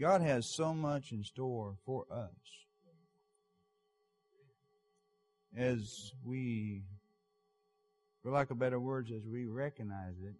[0.00, 2.30] God has so much in store for us.
[5.56, 6.84] As we,
[8.22, 10.34] for lack of better words, as we recognize it,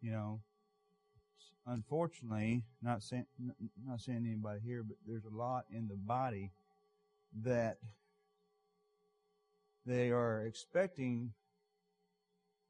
[0.00, 0.40] you know,
[1.66, 3.26] unfortunately, not saying
[3.86, 6.50] not saying anybody here, but there's a lot in the body
[7.42, 7.76] that
[9.84, 11.32] they are expecting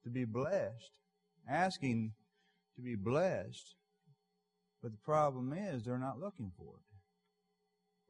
[0.02, 0.90] to be blessed,
[1.48, 2.12] asking
[2.76, 3.76] to be blessed,
[4.82, 6.74] but the problem is they're not looking for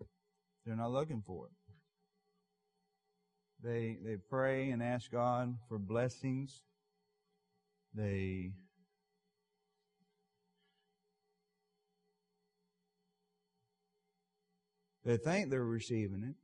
[0.01, 0.06] it.
[0.65, 1.52] They're not looking for it.
[3.62, 6.62] They they pray and ask God for blessings.
[7.95, 8.52] They
[15.05, 16.36] They think they're receiving it,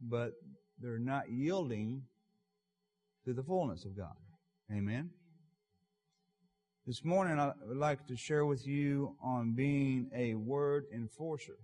[0.00, 0.32] but
[0.78, 2.02] they're not yielding
[3.24, 4.14] to the fullness of God.
[4.70, 5.10] Amen.
[6.86, 11.56] This morning, I would like to share with you on being a word enforcer.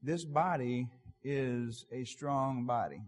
[0.00, 0.86] This body
[1.24, 3.02] is a strong body.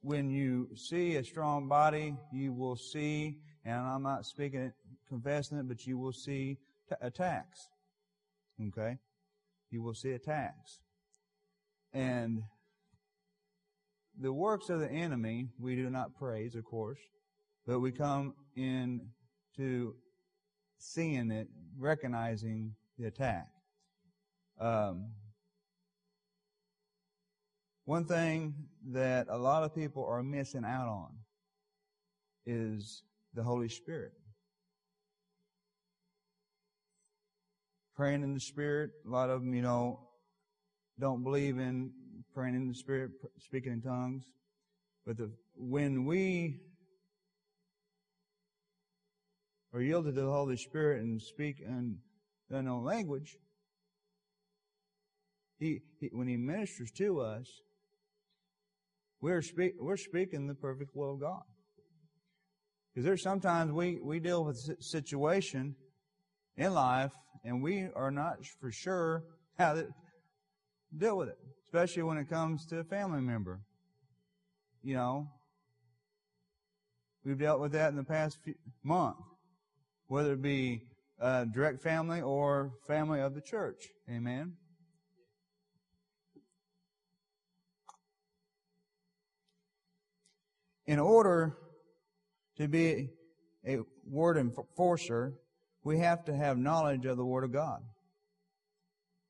[0.00, 4.72] When you see a strong body, you will see, and I'm not speaking
[5.08, 6.58] confessing it, but you will see
[6.88, 7.68] t- attacks.
[8.60, 8.98] Okay?
[9.70, 10.80] You will see attacks.
[11.92, 12.42] And
[14.20, 17.00] the works of the enemy we do not praise, of course,
[17.66, 19.08] but we come in
[19.56, 19.94] to
[20.78, 23.48] seeing it, recognizing the attack.
[24.60, 25.10] Um,
[27.84, 28.54] one thing
[28.92, 31.10] that a lot of people are missing out on
[32.46, 33.02] is
[33.34, 34.12] the Holy Spirit.
[37.96, 38.90] praying in the Spirit.
[39.06, 40.00] A lot of them, you know,
[41.00, 41.90] don't believe in
[42.36, 44.24] praying in the Spirit, speaking in tongues.
[45.06, 46.60] But the, when we
[49.72, 51.96] are yielded to the Holy Spirit and speak in
[52.50, 53.38] the unknown language,
[55.58, 57.48] he, he, when He ministers to us,
[59.22, 61.42] we're, speak, we're speaking the perfect will of God.
[62.92, 65.74] Because there's sometimes we, we deal with a situation
[66.58, 67.12] in life
[67.44, 69.24] and we are not for sure
[69.58, 69.86] how to
[70.94, 71.38] deal with it,
[71.76, 73.60] especially when it comes to a family member.
[74.82, 75.28] You know,
[77.22, 79.18] we've dealt with that in the past few, month,
[80.06, 80.84] whether it be
[81.20, 83.88] a direct family or family of the church.
[84.08, 84.54] Amen.
[90.86, 91.58] In order
[92.56, 93.10] to be
[93.66, 95.34] a word enforcer,
[95.84, 97.82] we have to have knowledge of the Word of God.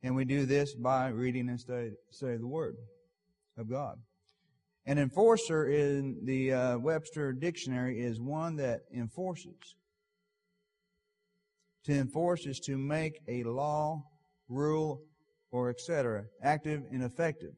[0.02, 2.76] And we do this by reading and study, study the Word
[3.56, 3.98] of God.
[4.84, 9.74] An enforcer in the uh, Webster Dictionary is one that enforces.
[11.84, 14.04] To enforce is to make a law,
[14.48, 15.02] rule,
[15.50, 16.24] or etc.
[16.42, 17.54] active and effective.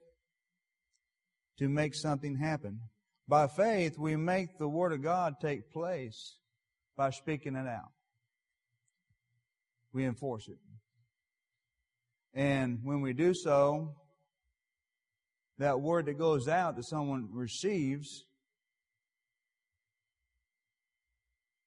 [1.59, 2.81] To make something happen.
[3.27, 6.37] By faith, we make the Word of God take place
[6.97, 7.93] by speaking it out
[9.93, 10.59] we enforce it.
[12.35, 13.95] And when we do so,
[15.59, 18.25] that word that goes out that someone receives,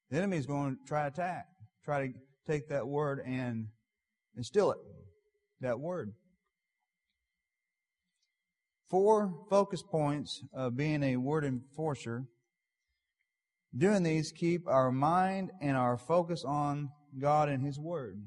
[0.10, 1.46] the enemy is going to try to attack,
[1.84, 2.14] try to
[2.48, 3.68] take that word and,
[4.36, 4.78] instill it.
[5.62, 6.14] That word.
[8.90, 12.26] Four focus points of being a word enforcer.
[13.76, 18.22] Doing these keep our mind and our focus on God and His Word.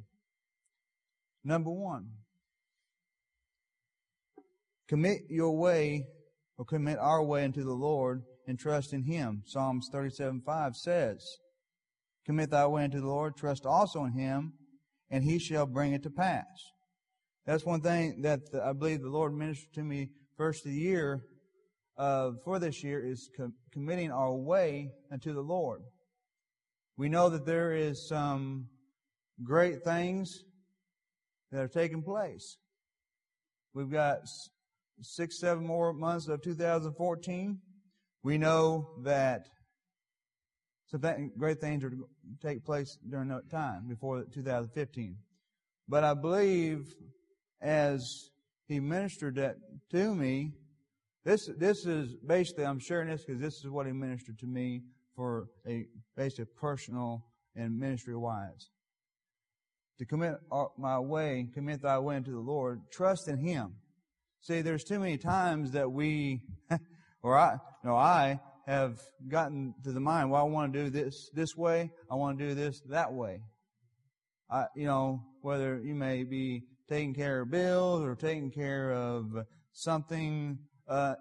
[1.44, 2.08] Number one,
[4.88, 6.06] commit your way
[6.58, 9.42] or commit our way into the Lord and trust in Him.
[9.46, 11.24] Psalms 37 5 says,
[12.26, 14.54] Commit thy way into the Lord, trust also in Him,
[15.10, 16.44] and He shall bring it to pass.
[17.46, 21.24] That's one thing that I believe the Lord ministered to me first of the year
[21.98, 25.82] uh, for this year is com- committing our way unto the Lord.
[26.96, 28.68] We know that there is some
[29.42, 30.44] great things
[31.50, 32.56] that are taking place.
[33.74, 34.20] We've got
[35.00, 37.58] six, seven more months of 2014.
[38.22, 39.46] We know that
[40.86, 42.08] some great things are to
[42.40, 45.16] take place during that time before 2015.
[45.88, 46.94] But I believe
[47.60, 48.30] as
[48.66, 49.56] he ministered that
[49.90, 50.52] to me,
[51.24, 54.82] this, this is basically, I'm sharing this because this is what he ministered to me
[55.16, 55.86] for a
[56.16, 57.24] basic personal
[57.56, 58.70] and ministry wise
[59.98, 63.74] to commit uh, my way, commit thy way unto the Lord, trust in Him.
[64.44, 66.42] See, there's too many times that we,
[67.22, 71.30] or I, no, I have gotten to the mind, well, I want to do this
[71.32, 73.40] this way, I want to do this that way.
[74.50, 79.32] I, you know, whether you may be taking care of bills or taking care of
[79.72, 80.58] something
[80.88, 81.14] uh,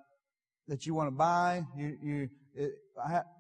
[0.67, 2.73] that you want to buy, you you it,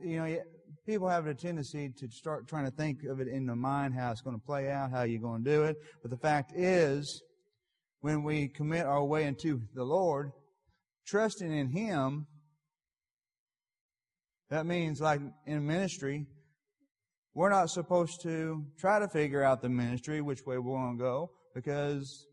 [0.01, 0.37] you know
[0.85, 4.11] people have a tendency to start trying to think of it in the mind how
[4.11, 5.75] it's going to play out, how you're going to do it.
[6.01, 7.21] But the fact is,
[8.03, 10.33] when we commit our way into the Lord,
[11.07, 12.27] trusting in Him,
[14.49, 16.25] that means like in ministry,
[17.33, 21.01] we're not supposed to try to figure out the ministry, which way we're going to
[21.01, 22.27] go, because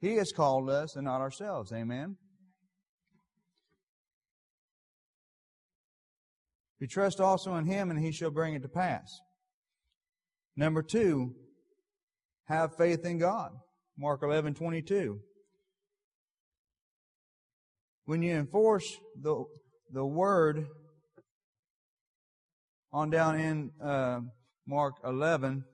[0.00, 1.72] He has called us and not ourselves.
[1.72, 2.16] Amen?
[6.80, 9.20] We trust also in Him, and He shall bring it to pass.
[10.56, 11.36] Number two,
[12.46, 13.52] have faith in God.
[14.00, 15.20] Mark eleven twenty two.
[18.06, 19.44] When you enforce the
[19.92, 20.66] the word
[22.92, 24.20] on down in uh,
[24.66, 25.64] Mark 11.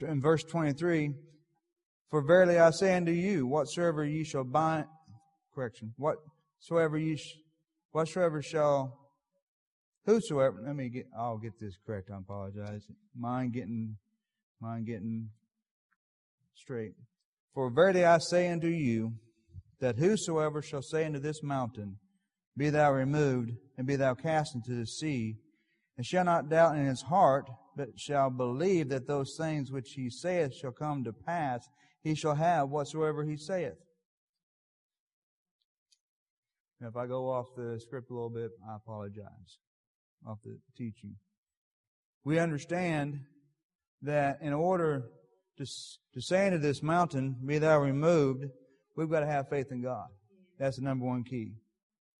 [0.00, 1.14] In verse 23,
[2.10, 4.86] for verily I say unto you, whatsoever ye shall bind,
[5.54, 7.16] correction, whatsoever ye,
[7.92, 9.03] whatsoever shall,
[10.06, 12.86] whosoever, let me get, I'll get this correct, I apologize.
[13.16, 13.96] Mine getting,
[14.60, 15.30] mine getting
[16.54, 16.94] straight.
[17.54, 19.14] For verily I say unto you,
[19.80, 21.96] that whosoever shall say unto this mountain,
[22.56, 25.36] Be thou removed, and be thou cast into the sea,
[25.96, 30.08] and shall not doubt in his heart, but shall believe that those things which he
[30.10, 31.68] saith shall come to pass,
[32.02, 33.74] he shall have whatsoever he saith.
[36.80, 39.58] Now, if I go off the script a little bit, I apologize.
[40.26, 41.16] Off the teaching.
[42.24, 43.20] We understand
[44.02, 45.10] that in order
[45.58, 45.66] to,
[46.14, 48.46] to say unto this mountain, Be thou removed,
[48.96, 50.06] We've got to have faith in God.
[50.58, 51.52] That's the number one key.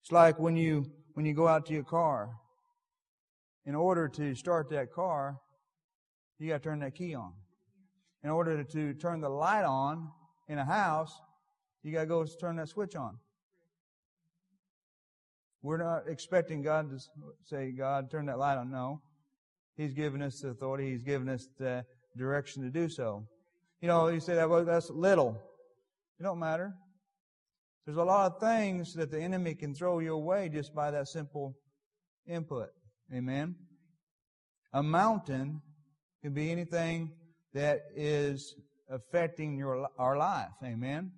[0.02, 2.30] It's like when you, when you go out to your car.
[3.66, 5.38] In order to start that car,
[6.38, 7.32] you got to turn that key on.
[8.22, 10.10] In order to turn the light on
[10.48, 11.18] in a house,
[11.82, 13.18] you got to go turn that switch on.
[15.64, 16.98] We're not expecting God to
[17.42, 18.70] say, God, turn that light on.
[18.70, 19.00] No.
[19.78, 20.90] He's given us the authority.
[20.90, 21.86] He's given us the
[22.18, 23.26] direction to do so.
[23.80, 25.40] You know, you say that, well, that's little.
[26.20, 26.74] It don't matter.
[27.86, 31.08] There's a lot of things that the enemy can throw your way just by that
[31.08, 31.56] simple
[32.26, 32.68] input.
[33.10, 33.54] Amen.
[34.74, 35.62] A mountain
[36.22, 37.10] can be anything
[37.54, 38.54] that is
[38.90, 40.52] affecting your our life.
[40.62, 41.10] Amen.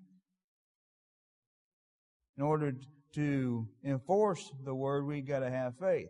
[2.37, 2.73] In order
[3.17, 6.09] to enforce the word, we got to have faith.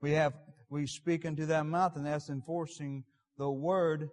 [0.00, 0.32] We have
[0.70, 2.04] we speak into that mountain.
[2.04, 3.04] That's enforcing
[3.36, 4.08] the word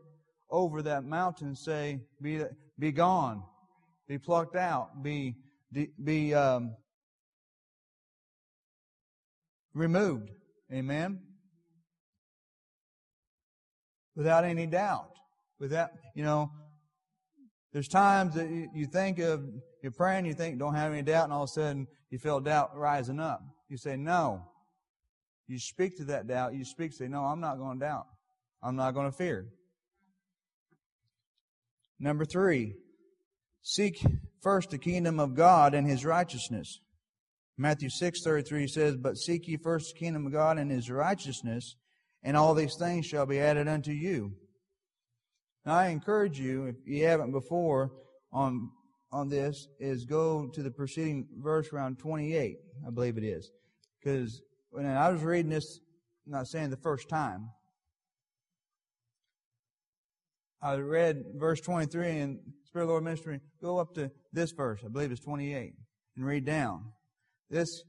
[0.50, 1.56] over that mountain.
[1.56, 2.44] Say, be
[2.80, 3.44] be gone
[4.08, 5.36] be plucked out, be,
[6.02, 6.76] be um,
[9.74, 10.30] removed.
[10.72, 11.20] Amen?
[14.16, 15.12] Without any doubt.
[15.60, 16.52] Without, you know,
[17.74, 19.44] there's times that you think of,
[19.84, 22.40] you're praying, you think, don't have any doubt, and all of a sudden you feel
[22.40, 23.42] doubt rising up.
[23.70, 24.46] You say, no.
[25.48, 26.54] You speak to that doubt.
[26.54, 28.08] You speak, say, no, I'm not going to doubt.
[28.62, 29.48] I'm not going to fear.
[32.00, 32.76] Number three,
[33.70, 34.02] Seek
[34.42, 36.80] first the kingdom of God and his righteousness.
[37.58, 41.76] Matthew 6:33 says, "But seek ye first the kingdom of God and his righteousness,
[42.24, 44.38] and all these things shall be added unto you."
[45.66, 47.92] Now I encourage you, if you haven't before
[48.32, 48.72] on
[49.12, 53.52] on this, is go to the preceding verse around 28, I believe it is.
[54.00, 55.80] Because when I was reading this,
[56.26, 57.50] I'm not saying the first time,
[60.62, 64.82] I read verse 23 and Spirit of the Lord Ministry, go up to this verse,
[64.84, 65.74] I believe it's 28,
[66.16, 66.92] and read down.
[67.50, 67.84] This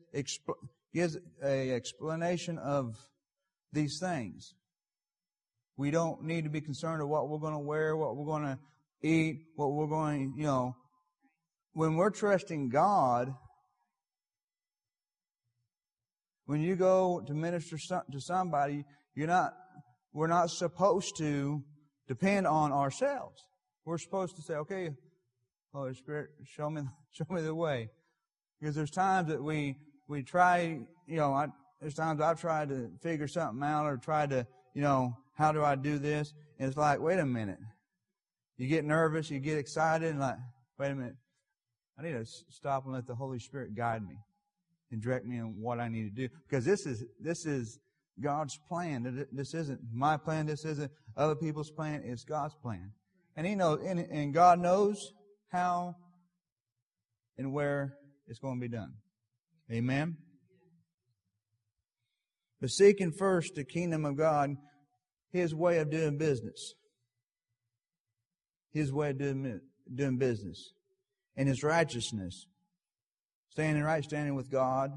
[0.94, 2.94] gives a explanation of
[3.72, 4.54] these things.
[5.76, 8.44] We don't need to be concerned of what we're going to wear, what we're going
[8.44, 8.58] to
[9.02, 10.76] eat, what we're going, you know.
[11.78, 13.32] When we're trusting God,
[16.46, 17.76] when you go to minister
[18.10, 19.54] to somebody, you're not,
[20.12, 21.62] we're not supposed to
[22.08, 23.44] depend on ourselves.
[23.84, 24.90] We're supposed to say, okay,
[25.72, 26.82] Holy Spirit, show me,
[27.12, 27.90] show me the way.
[28.58, 29.76] Because there's times that we,
[30.08, 31.46] we try, you know, I,
[31.80, 34.44] there's times I've tried to figure something out or try to,
[34.74, 36.34] you know, how do I do this?
[36.58, 37.60] And it's like, wait a minute.
[38.56, 40.38] You get nervous, you get excited, and like,
[40.76, 41.14] wait a minute.
[41.98, 44.16] I need to stop and let the Holy Spirit guide me
[44.90, 46.28] and direct me in what I need to do.
[46.48, 47.78] Because this is, this is
[48.20, 49.26] God's plan.
[49.32, 50.46] This isn't my plan.
[50.46, 52.02] This isn't other people's plan.
[52.04, 52.92] It's God's plan.
[53.36, 55.12] And He knows, and, and God knows
[55.48, 55.96] how
[57.36, 57.94] and where
[58.26, 58.94] it's going to be done.
[59.70, 60.16] Amen?
[62.60, 64.56] But seeking first the kingdom of God,
[65.32, 66.74] His way of doing business.
[68.72, 69.60] His way of doing,
[69.92, 70.72] doing business.
[71.38, 72.46] And His righteousness.
[73.48, 74.92] Standing right standing with God.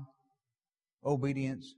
[1.06, 1.76] Obedience.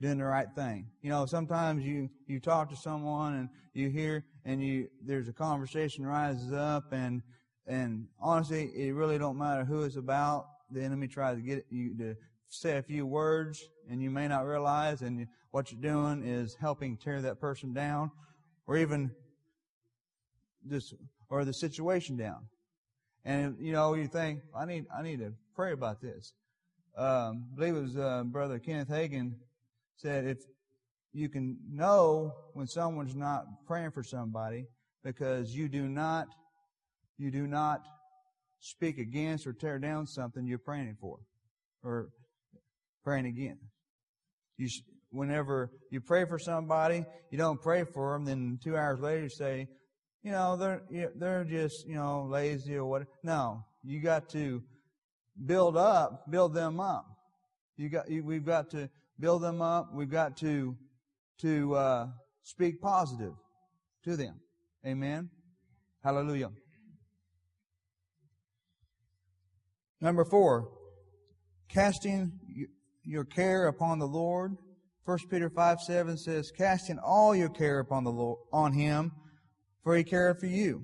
[0.00, 0.86] Doing the right thing.
[1.02, 5.32] You know, sometimes you, you talk to someone and you hear and you, there's a
[5.32, 7.22] conversation rises up and,
[7.66, 10.46] and honestly, it really don't matter who it's about.
[10.70, 12.16] The enemy tries to get you to
[12.48, 16.96] say a few words and you may not realize and what you're doing is helping
[16.96, 18.10] tear that person down
[18.66, 19.10] or even
[20.64, 20.92] this
[21.28, 22.46] or the situation down.
[23.26, 26.32] And you know, you think, I need I need to pray about this.
[26.96, 29.34] Um, I believe it was uh, Brother Kenneth Hagin
[29.96, 30.38] said if
[31.12, 34.66] you can know when someone's not praying for somebody
[35.02, 36.28] because you do not
[37.18, 37.80] you do not
[38.60, 41.18] speak against or tear down something you're praying for
[41.82, 42.10] or
[43.02, 43.64] praying against.
[44.56, 44.68] You,
[45.10, 49.28] whenever you pray for somebody, you don't pray for them, then two hours later you
[49.28, 49.68] say,
[50.26, 53.04] you know, they're, they're just, you know, lazy or what.
[53.22, 54.60] No, you got to
[55.44, 57.06] build up, build them up.
[57.76, 58.90] You got, you, we've got to
[59.20, 59.94] build them up.
[59.94, 60.76] We've got to,
[61.42, 62.06] to, uh,
[62.42, 63.34] speak positive
[64.02, 64.40] to them.
[64.84, 65.30] Amen.
[66.02, 66.50] Hallelujah.
[70.00, 70.72] Number four,
[71.68, 72.32] casting
[73.04, 74.56] your care upon the Lord.
[75.04, 79.12] 1 Peter 5 7 says, Casting all your care upon the Lord, on Him,
[79.86, 80.82] for He cared for you.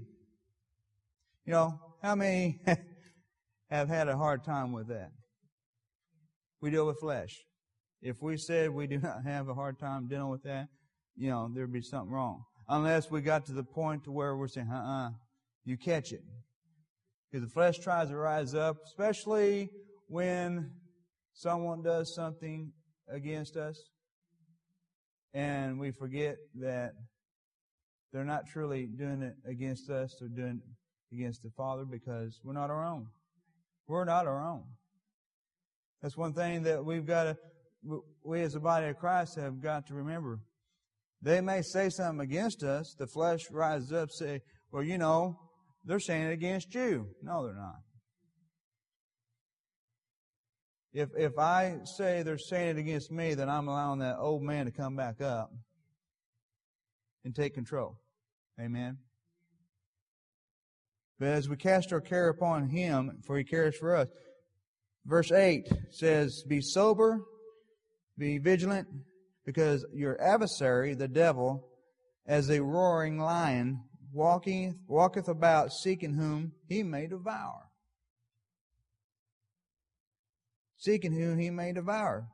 [1.44, 2.60] You know, how many
[3.68, 5.10] have had a hard time with that?
[6.60, 7.36] We deal with flesh.
[8.00, 10.68] If we said we do not have a hard time dealing with that,
[11.16, 12.44] you know, there'd be something wrong.
[12.68, 15.10] Unless we got to the point to where we're saying, uh-uh,
[15.64, 16.22] you catch it.
[17.28, 19.68] Because the flesh tries to rise up, especially
[20.06, 20.70] when
[21.34, 22.70] someone does something
[23.08, 23.82] against us
[25.34, 26.92] and we forget that
[28.12, 32.52] they're not truly doing it against us, they're doing it against the Father because we're
[32.52, 33.06] not our own.
[33.86, 34.64] We're not our own.
[36.02, 37.36] That's one thing that we've got to,
[38.24, 40.40] we as a body of Christ have got to remember.
[41.22, 42.94] They may say something against us.
[42.98, 44.40] The flesh rises up, say,
[44.72, 45.38] well, you know,
[45.84, 47.06] they're saying it against you.
[47.22, 47.80] No, they're not.
[50.92, 54.66] If, if I say they're saying it against me, then I'm allowing that old man
[54.66, 55.50] to come back up
[57.24, 58.01] and take control.
[58.60, 58.98] Amen.
[61.18, 64.08] But as we cast our care upon him, for he cares for us.
[65.06, 67.20] Verse 8 says, Be sober,
[68.18, 68.88] be vigilant,
[69.44, 71.68] because your adversary, the devil,
[72.26, 73.82] as a roaring lion,
[74.12, 77.68] walking, walketh about seeking whom he may devour.
[80.82, 82.26] seeking whom he may devour.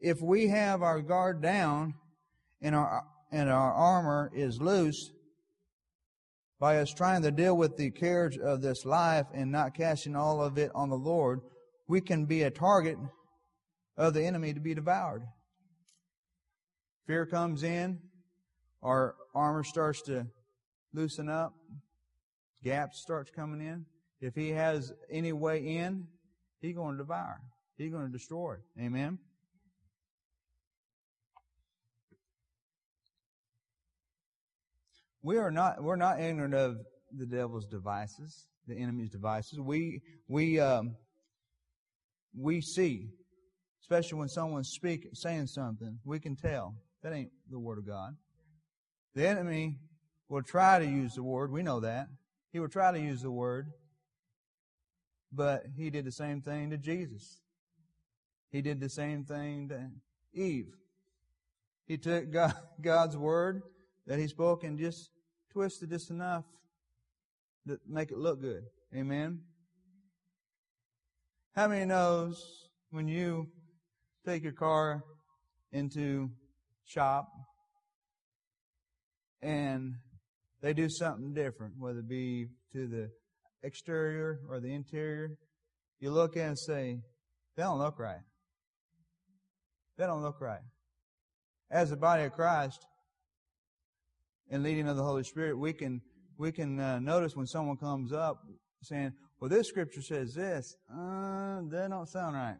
[0.00, 1.94] If we have our guard down
[2.62, 5.10] and our, and our armor is loose,
[6.58, 10.42] by us trying to deal with the cares of this life and not casting all
[10.42, 11.40] of it on the Lord,
[11.86, 12.96] we can be a target
[13.96, 15.22] of the enemy to be devoured.
[17.06, 17.98] Fear comes in,
[18.82, 20.26] our armor starts to
[20.92, 21.52] loosen up,
[22.64, 23.84] gaps starts coming in.
[24.20, 26.06] If he has any way in,
[26.60, 27.40] he's going to devour.
[27.76, 28.56] He's going to destroy.
[28.80, 29.18] Amen.
[35.26, 36.76] We are not we're not ignorant of
[37.10, 39.58] the devil's devices, the enemy's devices.
[39.58, 40.94] We we um,
[42.32, 43.08] we see,
[43.82, 48.14] especially when someone's speaking, saying something, we can tell that ain't the word of God.
[49.16, 49.80] The enemy
[50.28, 51.50] will try to use the word.
[51.50, 52.06] We know that
[52.52, 53.72] he will try to use the word,
[55.32, 57.40] but he did the same thing to Jesus.
[58.52, 59.90] He did the same thing to
[60.40, 60.68] Eve.
[61.88, 63.62] He took God, God's word
[64.06, 65.10] that he spoke and just
[65.56, 66.44] twisted just enough
[67.66, 68.62] to make it look good.
[68.94, 69.40] Amen.
[71.54, 73.46] How many knows when you
[74.26, 75.02] take your car
[75.72, 76.28] into
[76.84, 77.26] shop
[79.40, 79.94] and
[80.60, 83.08] they do something different, whether it be to the
[83.62, 85.38] exterior or the interior,
[86.00, 86.98] you look and say,
[87.56, 88.20] they don't look right.
[89.96, 90.60] They don't look right.
[91.70, 92.84] As the body of Christ
[94.50, 96.00] and leading of the Holy Spirit, we can
[96.38, 98.42] we can uh, notice when someone comes up
[98.82, 102.58] saying, "Well, this scripture says this," uh, that don't sound right.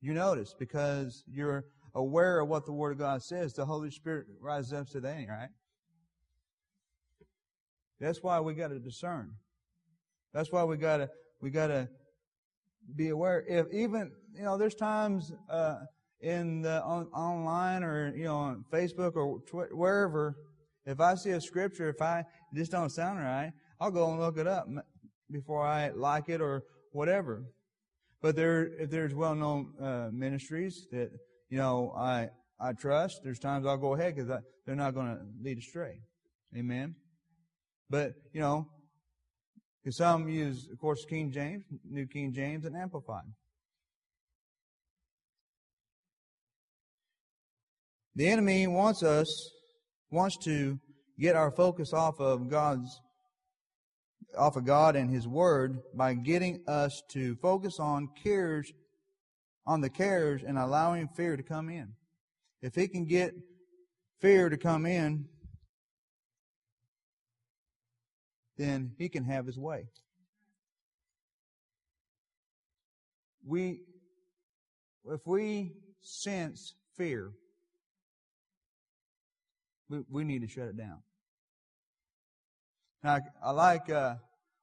[0.00, 1.64] You notice because you're
[1.94, 3.52] aware of what the Word of God says.
[3.52, 5.48] The Holy Spirit rises up to that, right?
[8.00, 9.32] That's why we got to discern.
[10.32, 11.88] That's why we gotta, we gotta
[12.94, 13.44] be aware.
[13.48, 15.80] If even, you know, there's times, uh,
[16.20, 20.36] in the, on, online or, you know, on Facebook or tw- wherever,
[20.84, 24.38] if I see a scripture, if I just don't sound right, I'll go and look
[24.38, 24.66] it up
[25.30, 27.44] before I like it or whatever.
[28.20, 31.10] But there, if there's well-known uh, ministries that
[31.50, 34.28] you know I I trust, there's times I'll go ahead because
[34.66, 36.00] they're not going to lead astray.
[36.56, 36.96] Amen.
[37.88, 38.66] But you know,
[39.82, 43.24] because some use, of course, King James, New King James, and Amplified.
[48.18, 49.52] The enemy wants us,
[50.10, 50.80] wants to
[51.20, 53.00] get our focus off of God's
[54.36, 58.72] off of God and His Word by getting us to focus on cares,
[59.68, 61.92] on the cares and allowing fear to come in.
[62.60, 63.34] If He can get
[64.20, 65.26] fear to come in,
[68.56, 69.86] then He can have His way.
[73.46, 73.82] We,
[75.06, 77.30] if we sense fear,
[79.88, 80.98] we, we need to shut it down.
[83.02, 84.16] Now, I like uh,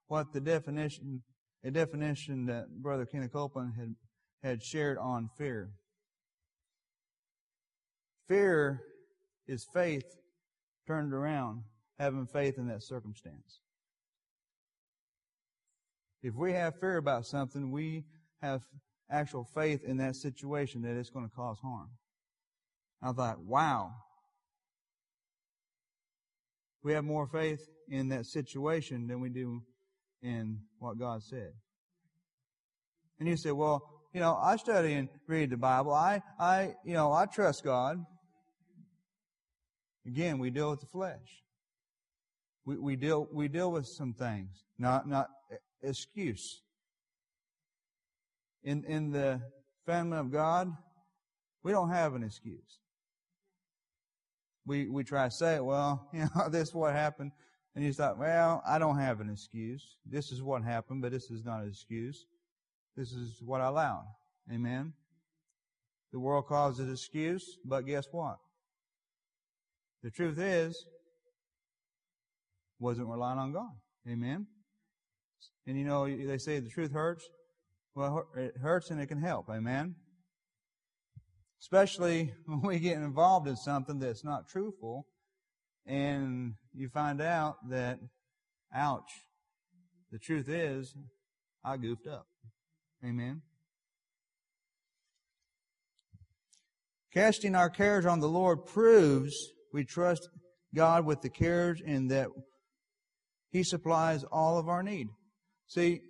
[0.07, 1.23] what the definition,
[1.63, 3.95] a definition that Brother Kenneth Copeland had,
[4.43, 5.69] had shared on fear.
[8.27, 8.81] Fear
[9.47, 10.05] is faith
[10.87, 11.63] turned around,
[11.99, 13.61] having faith in that circumstance.
[16.21, 18.03] If we have fear about something, we
[18.41, 18.63] have
[19.09, 21.89] actual faith in that situation that it's going to cause harm.
[23.01, 23.93] I thought, wow.
[26.85, 29.63] We have more faith in that situation than we do
[30.21, 31.51] in what God said.
[33.19, 33.81] And you say, well,
[34.13, 35.95] you know, I study and read the Bible.
[35.95, 38.05] I, I, you know, I trust God.
[40.05, 41.41] Again, we deal with the flesh.
[42.65, 45.29] We, we deal, we deal with some things, not, not
[45.81, 46.61] excuse.
[48.63, 49.41] In, in the
[49.87, 50.71] family of God,
[51.63, 52.77] we don't have an excuse.
[54.65, 57.31] We, we try to say, well, you know, this is what happened.
[57.75, 59.97] And you thought, well, I don't have an excuse.
[60.05, 62.25] This is what happened, but this is not an excuse.
[62.95, 64.05] This is what I allowed.
[64.51, 64.93] Amen.
[66.13, 68.37] The world calls it excuse, but guess what?
[70.03, 70.85] The truth is,
[72.79, 73.71] wasn't relying on God.
[74.07, 74.47] Amen.
[75.67, 77.27] And you know, they say the truth hurts.
[77.95, 79.49] Well, it hurts and it can help.
[79.49, 79.95] Amen.
[81.61, 85.07] Especially when we get involved in something that's not truthful
[85.85, 87.99] and you find out that,
[88.73, 89.11] ouch,
[90.11, 90.95] the truth is,
[91.63, 92.27] I goofed up.
[93.03, 93.41] Amen.
[97.13, 99.33] Casting our cares on the Lord proves
[99.71, 100.27] we trust
[100.73, 102.27] God with the cares and that
[103.51, 105.07] He supplies all of our need.
[105.67, 106.01] See,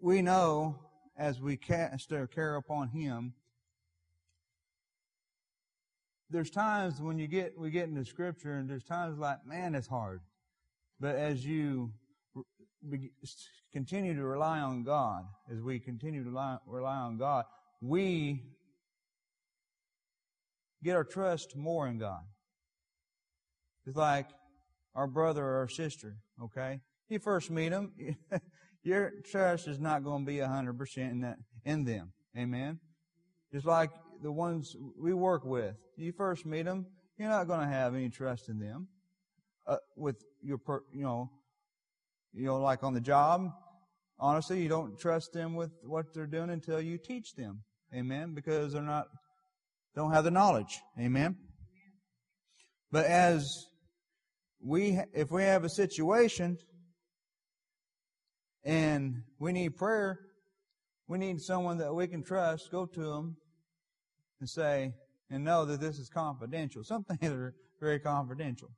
[0.00, 0.80] we know
[1.16, 3.34] as we cast our care upon Him
[6.32, 9.86] there's times when you get we get into scripture and there's times like man it's
[9.86, 10.20] hard.
[10.98, 11.92] But as you
[13.72, 17.44] continue to rely on god as we continue to rely, rely on god
[17.80, 18.42] we
[20.82, 22.22] get our trust more in god.
[23.86, 24.26] It's like
[24.94, 26.80] our brother or our sister okay?
[27.08, 27.92] You first meet them
[28.82, 32.12] your trust is not going to be 100% in that in them.
[32.36, 32.80] Amen?
[33.52, 33.90] Just like
[34.22, 35.74] the ones we work with.
[35.96, 36.86] You first meet them,
[37.18, 38.88] you're not going to have any trust in them.
[39.66, 41.30] Uh, with your, per, you know,
[42.32, 43.48] you know, like on the job,
[44.18, 47.62] honestly, you don't trust them with what they're doing until you teach them.
[47.94, 48.34] Amen.
[48.34, 49.06] Because they're not,
[49.94, 50.80] don't have the knowledge.
[50.98, 51.36] Amen.
[52.90, 53.66] But as
[54.60, 56.58] we, if we have a situation
[58.64, 60.18] and we need prayer,
[61.06, 63.36] we need someone that we can trust, go to them
[64.42, 64.92] and say,
[65.30, 66.82] and know that this is confidential.
[66.82, 68.72] Some things are very confidential.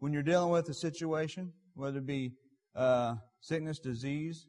[0.00, 2.34] When you're dealing with a situation, whether it be
[2.76, 4.46] uh, sickness, disease,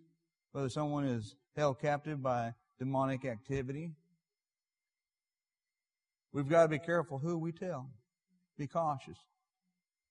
[0.52, 3.94] whether someone is held captive by demonic activity,
[6.34, 7.90] we've got to be careful who we tell.
[8.58, 9.18] Be cautious.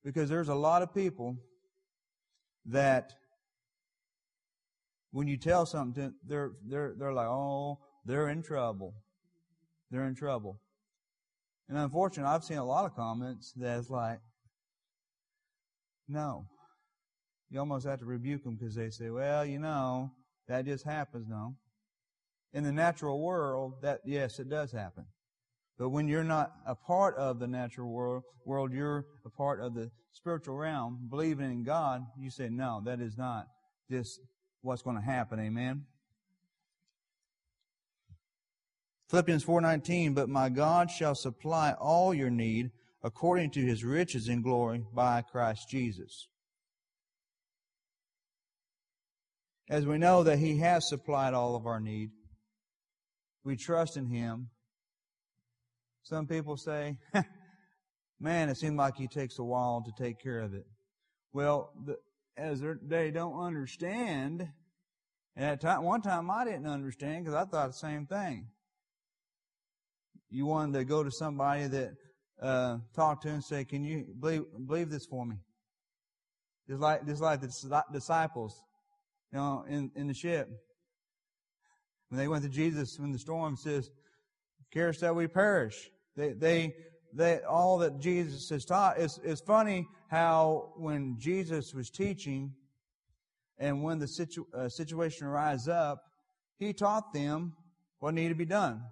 [0.03, 1.37] Because there's a lot of people
[2.65, 3.13] that
[5.11, 8.95] when you tell something, they're, they're, they're like, oh, they're in trouble.
[9.91, 10.61] They're in trouble.
[11.69, 14.21] And unfortunately, I've seen a lot of comments that's like,
[16.09, 16.47] no.
[17.51, 20.11] You almost have to rebuke them because they say, well, you know,
[20.49, 21.27] that just happens.
[21.29, 21.55] No.
[22.53, 25.05] In the natural world, that, yes, it does happen.
[25.79, 29.75] But when you're not a part of the natural world, world, you're a part of
[29.75, 33.47] the spiritual realm, believing in God, you say, no, that is not
[33.91, 34.21] just
[34.61, 35.41] what's going to happen.
[35.41, 35.85] Amen.
[39.09, 42.71] Philippians 4:19 But my God shall supply all your need
[43.03, 46.29] according to his riches in glory by Christ Jesus.
[49.69, 52.11] As we know that he has supplied all of our need,
[53.45, 54.51] we trust in him.
[56.03, 56.99] Some people say,
[58.21, 60.67] man, it seems like he takes a while to take care of it.
[61.33, 61.99] Well, the,
[62.37, 64.49] as they don't understand,
[65.37, 68.49] and at time, one time I didn't understand because I thought the same thing.
[70.31, 71.93] You wanted to go to somebody that
[72.41, 75.37] uh, talk to and say, "Can you believe believe this for me?"
[76.69, 78.63] Just like just like the disciples,
[79.33, 80.49] you know, in in the ship
[82.09, 83.91] when they went to Jesus when the storm says,
[84.73, 86.75] "Carest that we perish." They they
[87.13, 88.99] they all that Jesus has taught.
[88.99, 92.53] It's funny how when Jesus was teaching,
[93.59, 96.03] and when the situ, uh, situation rise up,
[96.59, 97.55] he taught them
[98.01, 98.83] what needed to be done.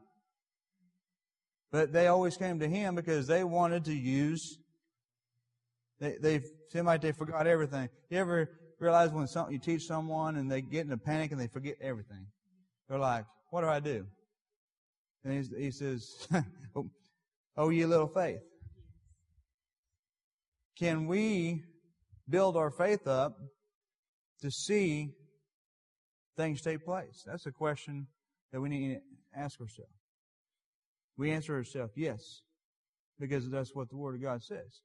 [1.73, 4.59] But they always came to him because they wanted to use,
[5.99, 7.89] they, they seem like they forgot everything.
[8.11, 11.41] You ever realize when something, you teach someone and they get in a panic and
[11.41, 12.27] they forget everything?
[12.89, 14.07] They're like, what do I do?
[15.25, 16.29] And he says,
[16.77, 16.91] oh,
[17.57, 18.41] oh, ye little faith.
[20.79, 21.65] Can we
[22.29, 23.39] build our faith up
[24.43, 25.15] to see
[26.37, 27.23] things take place?
[27.25, 28.09] That's a question
[28.53, 29.01] that we need to
[29.41, 30.02] ask ourselves.
[31.23, 32.43] We answer ourselves, yes,
[33.21, 34.81] because that's what the Word of God says.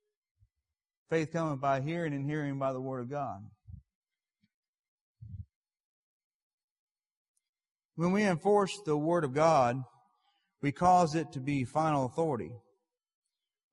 [1.10, 3.40] Faith cometh by hearing, and hearing by the Word of God.
[7.96, 9.82] When we enforce the Word of God,
[10.62, 12.52] we cause it to be final authority.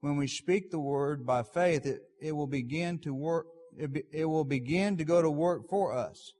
[0.00, 3.44] When we speak the Word by faith, it, it will begin to work,
[3.76, 6.32] it, be, it will begin to go to work for us.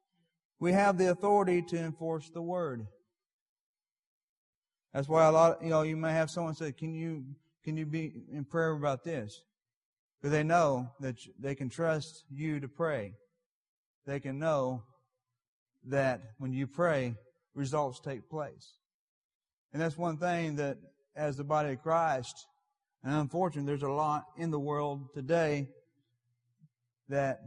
[0.58, 2.86] We have the authority to enforce the Word.
[4.94, 7.24] That's why a lot, you know, you may have someone say, "Can you
[7.64, 9.42] can you be in prayer about this?"
[10.16, 13.16] Because they know that they can trust you to pray.
[14.06, 14.84] They can know
[15.86, 17.16] that when you pray,
[17.54, 18.78] results take place.
[19.72, 20.78] And that's one thing that,
[21.16, 22.46] as the body of Christ,
[23.02, 25.68] and unfortunately, there's a lot in the world today
[27.08, 27.40] that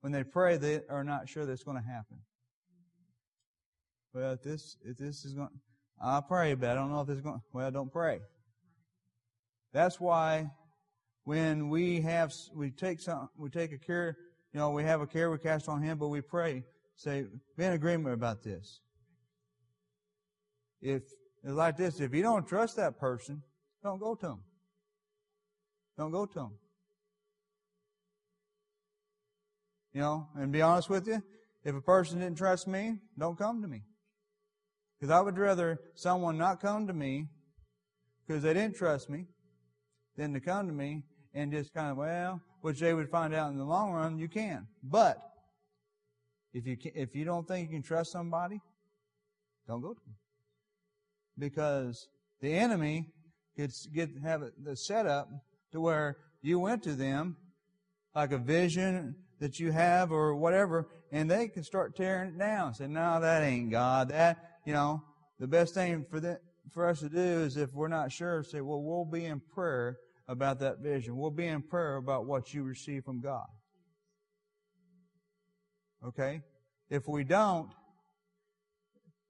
[0.00, 2.18] when they pray, they are not sure that's going to happen.
[4.14, 5.50] If this this is going,
[6.02, 7.40] I pray, but I don't know if it's going.
[7.52, 8.20] Well, don't pray.
[9.72, 10.50] That's why
[11.24, 14.16] when we have we take some we take a care,
[14.52, 16.64] you know, we have a care we cast on Him, but we pray.
[16.96, 17.24] Say,
[17.56, 18.80] be in agreement about this.
[20.80, 21.02] If
[21.44, 23.42] it's like this, if you don't trust that person,
[23.82, 24.40] don't go to them.
[25.96, 26.58] Don't go to them.
[29.94, 31.22] You know, and be honest with you,
[31.64, 33.82] if a person didn't trust me, don't come to me.
[35.02, 37.26] Because I would rather someone not come to me
[38.24, 39.26] because they didn't trust me
[40.16, 41.02] than to come to me
[41.34, 44.28] and just kind of, well, which they would find out in the long run, you
[44.28, 44.68] can.
[44.80, 45.18] But
[46.54, 48.60] if you can, if you don't think you can trust somebody,
[49.66, 50.14] don't go to them.
[51.36, 52.06] Because
[52.40, 53.08] the enemy
[53.56, 55.28] could get have the setup
[55.72, 57.36] to where you went to them
[58.14, 62.72] like a vision that you have or whatever, and they can start tearing it down.
[62.72, 64.10] Say, no, that ain't God.
[64.10, 65.02] That you know,
[65.38, 68.60] the best thing for that, for us to do is if we're not sure, say,
[68.60, 69.98] well, we'll be in prayer
[70.28, 71.16] about that vision.
[71.16, 73.46] We'll be in prayer about what you receive from God.
[76.06, 76.42] Okay?
[76.88, 77.70] If we don't,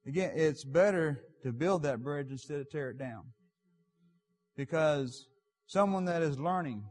[0.05, 3.23] again, it's better to build that bridge instead of tear it down.
[4.55, 5.27] Because
[5.65, 6.83] someone that is learning,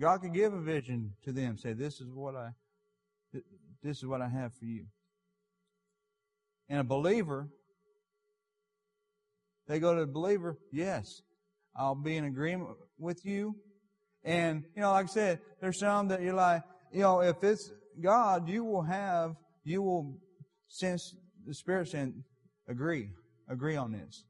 [0.00, 2.50] God can give a vision to them, say, this is what I,
[3.82, 4.86] this is what I have for you
[6.68, 7.48] and a believer,
[9.66, 11.22] they go to the believer, yes,
[11.76, 13.56] I'll be in agreement with you.
[14.22, 17.70] And, you know, like I said, there's some that you're like, you know, if it's
[18.00, 20.18] God, you will have, you will
[20.68, 21.14] sense
[21.46, 22.24] the Spirit saying,
[22.68, 23.10] agree,
[23.48, 24.24] agree on this.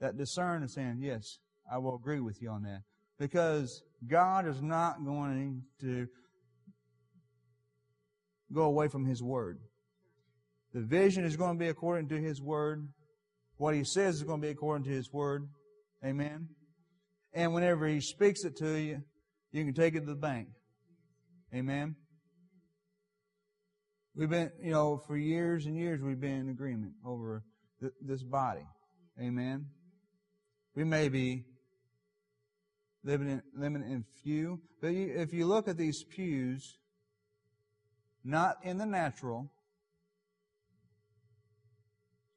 [0.00, 1.38] That discern is saying, yes,
[1.70, 2.82] I will agree with you on that.
[3.18, 6.06] Because God is not going to
[8.52, 9.58] go away from His Word.
[10.74, 12.88] The vision is going to be according to His Word.
[13.56, 15.48] What He says is going to be according to His Word.
[16.04, 16.48] Amen.
[17.32, 19.02] And whenever He speaks it to you,
[19.52, 20.48] you can take it to the bank.
[21.54, 21.94] Amen.
[24.16, 27.44] We've been, you know, for years and years we've been in agreement over
[27.80, 28.66] th- this body.
[29.20, 29.66] Amen.
[30.74, 31.44] We may be
[33.04, 34.60] limited, limited in few.
[34.80, 36.78] But you, if you look at these pews,
[38.24, 39.52] not in the natural,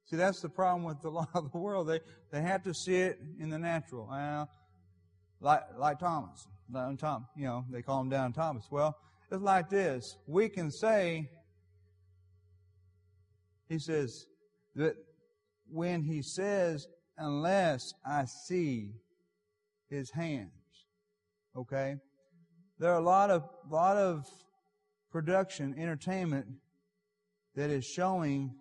[0.09, 1.87] See, that's the problem with the law of the world.
[1.87, 1.99] They,
[2.31, 4.07] they have to see it in the natural.
[4.09, 4.49] Well,
[5.39, 6.47] like, like Thomas.
[6.97, 8.65] Tom, you know, they call him down Thomas.
[8.69, 8.97] Well,
[9.31, 10.17] it's like this.
[10.27, 11.29] We can say,
[13.69, 14.25] he says,
[14.75, 14.95] that
[15.69, 18.91] when he says, unless I see
[19.89, 20.51] his hands,
[21.55, 21.95] okay?
[22.79, 24.25] There are a lot of, lot of
[25.11, 26.47] production, entertainment
[27.55, 28.53] that is showing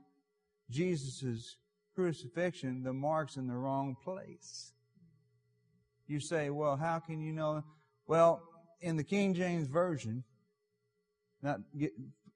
[0.70, 1.56] Jesus'
[1.94, 4.72] crucifixion, the mark's in the wrong place.
[6.06, 7.62] You say, well, how can you know?
[8.06, 8.42] Well,
[8.80, 10.24] in the King James Version,
[11.42, 11.92] not get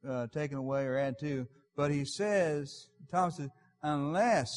[0.09, 3.51] uh, taken away or add to, but he says, Thomas says,
[3.83, 4.49] unless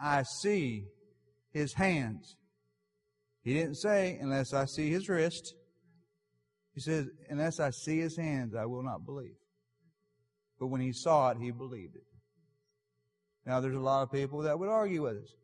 [0.00, 0.86] I see
[1.52, 2.36] his hands.
[3.42, 5.54] He didn't say, unless I see his wrist.
[6.74, 9.36] He says, unless I see his hands, I will not believe.
[10.58, 12.04] But when he saw it, he believed it.
[13.46, 15.34] Now, there's a lot of people that would argue with us.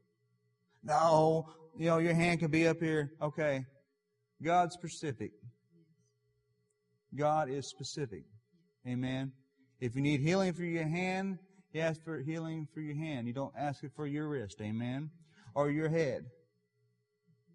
[0.83, 3.13] No, you know, your hand can be up here.
[3.21, 3.65] Okay.
[4.43, 5.33] God's specific.
[7.15, 8.25] God is specific.
[8.87, 9.33] Amen.
[9.81, 11.39] If you need healing for your hand,
[11.73, 13.27] you ask for healing for your hand.
[13.27, 14.61] You don't ask it for your wrist.
[14.61, 15.11] Amen.
[15.55, 16.25] Or your head.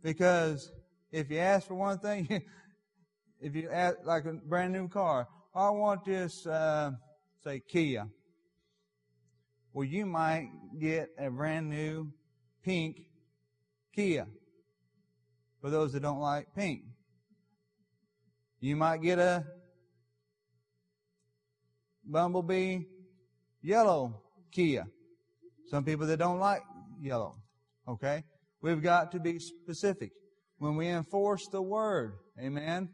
[0.04, 0.72] Because
[1.12, 2.28] if you ask for one thing,
[3.42, 6.92] if you ask like a brand new car, I want this, uh,
[7.44, 8.08] say Kia.
[9.76, 12.14] Well, you might get a brand new
[12.64, 13.02] pink
[13.94, 14.26] Kia
[15.60, 16.84] for those that don't like pink.
[18.62, 19.44] You might get a
[22.06, 22.84] Bumblebee
[23.62, 24.88] yellow Kia.
[25.70, 26.62] Some people that don't like
[27.02, 27.36] yellow.
[27.86, 28.24] Okay?
[28.62, 30.12] We've got to be specific.
[30.58, 32.92] When we enforce the word, amen?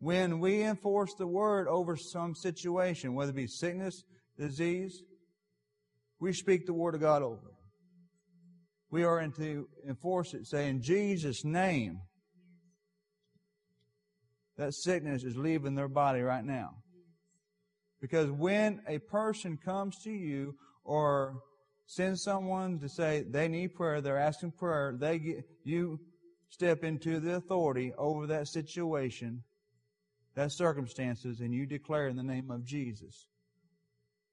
[0.00, 4.04] When we enforce the word over some situation, whether it be sickness,
[4.38, 5.02] disease,
[6.20, 7.36] we speak the Word of God over.
[7.36, 7.54] them.
[8.90, 12.00] We are to enforce it, say, in Jesus' name,
[14.56, 16.70] that sickness is leaving their body right now.
[18.00, 20.54] Because when a person comes to you
[20.84, 21.42] or
[21.86, 26.00] sends someone to say they need prayer, they're asking prayer, they get, you
[26.50, 29.42] step into the authority over that situation,
[30.34, 33.28] that circumstances, and you declare in the name of Jesus.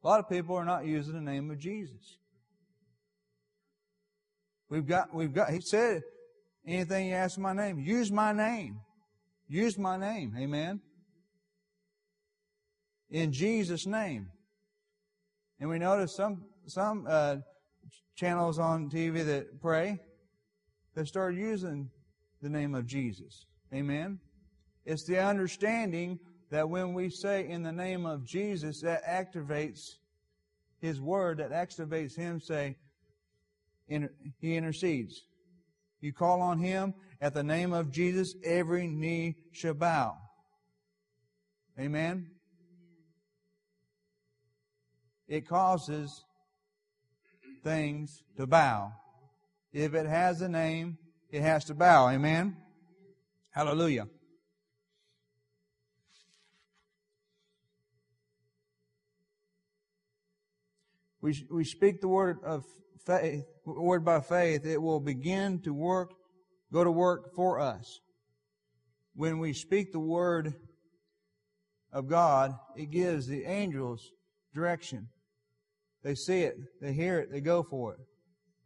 [0.05, 2.19] A lot of people are not using the name of Jesus.
[4.69, 6.03] We've got, we've got, he said,
[6.63, 8.81] anything you ask in my name, use my name.
[9.47, 10.35] Use my name.
[10.37, 10.79] Amen.
[13.09, 14.27] In Jesus' name.
[15.59, 17.37] And we notice some, some, uh,
[18.15, 19.99] channels on TV that pray,
[20.93, 21.89] they start using
[22.43, 23.47] the name of Jesus.
[23.73, 24.19] Amen.
[24.85, 26.19] It's the understanding
[26.55, 29.95] that when we say in the name of Jesus, that activates
[30.79, 32.77] His Word, that activates Him say,
[33.89, 35.21] He intercedes.
[35.99, 40.15] You call on Him at the name of Jesus, every knee shall bow.
[41.77, 42.27] Amen?
[45.27, 46.23] It causes
[47.65, 48.93] things to bow.
[49.73, 50.99] If it has a name,
[51.31, 52.07] it has to bow.
[52.07, 52.55] Amen?
[53.49, 54.07] Hallelujah.
[61.25, 62.63] We, we speak the word of
[63.03, 66.11] faith, word by faith, it will begin to work,
[66.71, 67.99] go to work for us.
[69.15, 70.53] When we speak the word
[71.91, 74.11] of God, it gives the angels
[74.53, 75.07] direction.
[76.03, 77.99] They see it, they hear it, they go for it.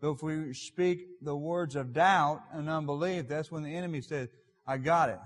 [0.02, 4.28] But if we speak the words of doubt and unbelief, that's when the enemy says,
[4.68, 5.20] I got it.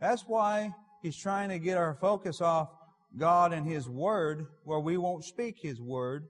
[0.00, 2.68] That's why he's trying to get our focus off
[3.16, 6.28] God and His Word, where we won't speak His Word,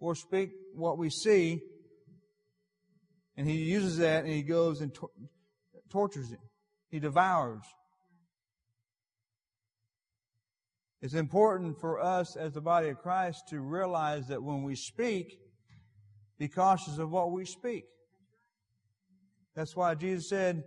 [0.00, 1.60] or speak what we see.
[3.36, 5.10] And he uses that and he goes and tor-
[5.90, 6.40] tortures it.
[6.90, 7.62] He devours.
[11.02, 15.38] It's important for us as the body of Christ to realize that when we speak,
[16.38, 17.84] be cautious of what we speak.
[19.54, 20.64] That's why Jesus said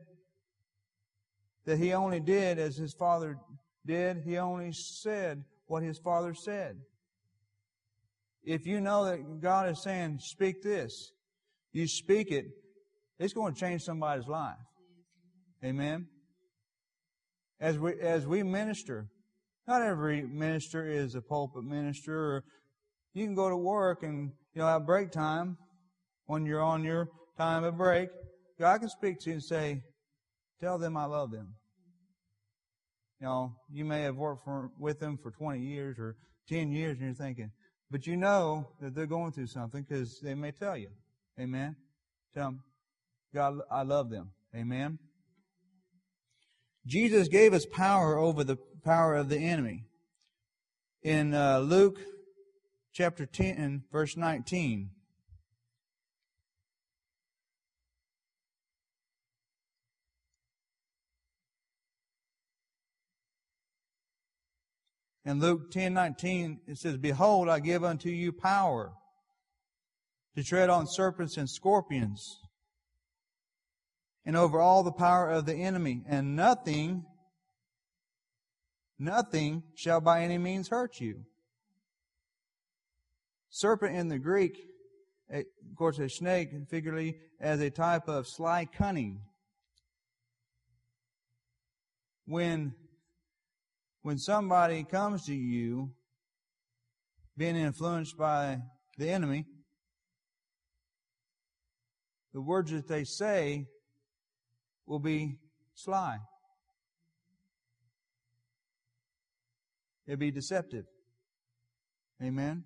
[1.65, 3.37] that he only did as his Father
[3.85, 4.23] did.
[4.25, 6.77] He only said what his Father said
[8.43, 11.11] if you know that God is saying, speak this,
[11.71, 12.45] you speak it,
[13.19, 14.55] it's going to change somebody's life.
[15.63, 16.07] Amen.
[17.59, 19.07] As we, as we minister,
[19.67, 22.43] not every minister is a pulpit minister
[23.13, 25.57] you can go to work and, you know, have break time
[26.25, 28.09] when you're on your time of break.
[28.59, 29.81] God can speak to you and say,
[30.59, 31.53] tell them I love them.
[33.19, 36.15] You know, you may have worked for, with them for 20 years or
[36.49, 37.51] 10 years and you're thinking,
[37.91, 40.89] but you know that they're going through something because they may tell you.
[41.39, 41.75] Amen.
[42.33, 42.63] Tell them,
[43.33, 44.31] God, I love them.
[44.55, 44.99] Amen.
[46.85, 49.85] Jesus gave us power over the power of the enemy.
[51.01, 51.99] In uh, Luke
[52.93, 54.89] chapter 10, verse 19,
[65.25, 68.93] In Luke 10 19, it says, Behold, I give unto you power
[70.35, 72.39] to tread on serpents and scorpions
[74.25, 77.05] and over all the power of the enemy, and nothing,
[78.97, 81.25] nothing shall by any means hurt you.
[83.49, 84.57] Serpent in the Greek,
[85.29, 85.45] of
[85.77, 89.21] course, a snake, figuratively, as a type of sly cunning.
[92.25, 92.73] When,
[94.03, 95.89] when somebody comes to you,
[97.37, 98.59] being influenced by
[98.97, 99.45] the enemy,
[102.33, 103.65] the words that they say
[104.85, 105.37] will be
[105.73, 106.17] sly.
[110.05, 110.85] It'll be deceptive.
[112.21, 112.65] Amen.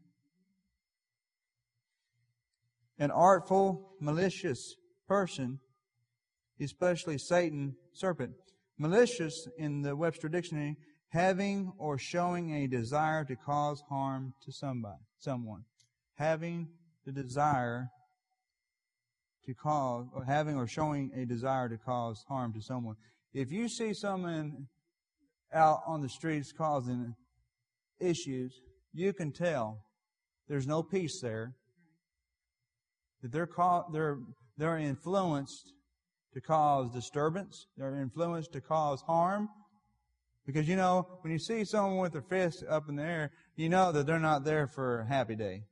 [2.97, 4.75] An artful, malicious
[5.07, 5.59] person,
[6.59, 8.33] especially Satan, serpent.
[8.79, 10.77] Malicious in the Webster Dictionary,
[11.09, 15.63] having or showing a desire to cause harm to somebody, someone.
[16.15, 16.67] Having
[17.05, 17.87] the desire
[19.45, 22.95] to cause, or having or showing a desire to cause harm to someone.
[23.33, 24.67] If you see someone
[25.53, 27.13] out on the streets causing
[27.99, 28.59] issues,
[28.93, 29.79] you can tell
[30.47, 31.53] there's no peace there.
[33.21, 34.19] That they're ca- they're
[34.57, 35.71] they're influenced
[36.33, 37.67] to cause disturbance.
[37.77, 39.49] They're influenced to cause harm.
[40.47, 43.67] Because you know, when you see someone with their fist up in the air, you
[43.67, 45.63] know that they're not there for a happy day.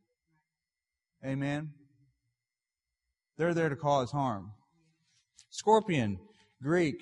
[1.25, 1.71] Amen.
[3.37, 4.51] They're there to cause harm.
[5.49, 6.19] Scorpion,
[6.61, 6.97] Greek,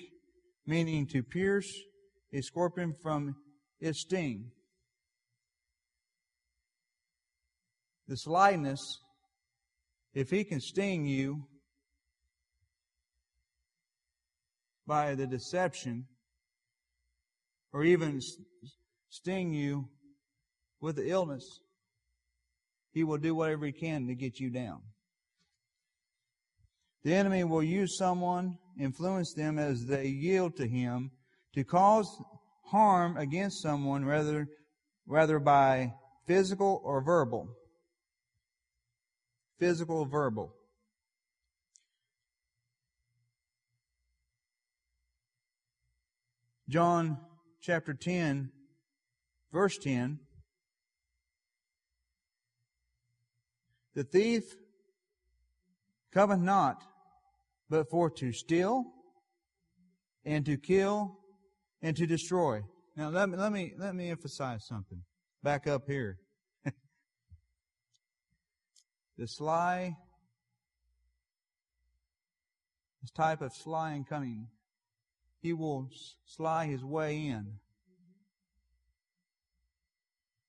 [0.64, 1.68] meaning to pierce
[2.32, 3.34] a scorpion from
[3.80, 4.52] its sting.
[8.06, 9.00] The slyness,
[10.14, 11.48] if he can sting you
[14.86, 16.06] by the deception,
[17.74, 18.20] or even
[19.10, 19.88] sting you
[20.80, 21.58] with the illness,
[22.92, 24.80] he will do whatever he can to get you down.
[27.02, 31.10] The enemy will use someone, influence them as they yield to him
[31.54, 32.08] to cause
[32.66, 34.46] harm against someone rather,
[35.06, 35.92] rather by
[36.28, 37.48] physical or verbal.
[39.58, 40.54] Physical or verbal.
[46.68, 47.18] John
[47.64, 48.50] chapter 10,
[49.50, 50.18] verse 10.
[53.94, 54.42] The thief
[56.12, 56.82] cometh not
[57.70, 58.84] but for to steal
[60.26, 61.18] and to kill
[61.80, 62.60] and to destroy.
[62.96, 65.02] Now let me let me let me emphasize something.
[65.42, 66.18] Back up here.
[69.16, 69.96] the sly
[73.00, 74.48] this type of sly and cunning.
[75.44, 75.90] He will
[76.24, 77.44] sly his way in.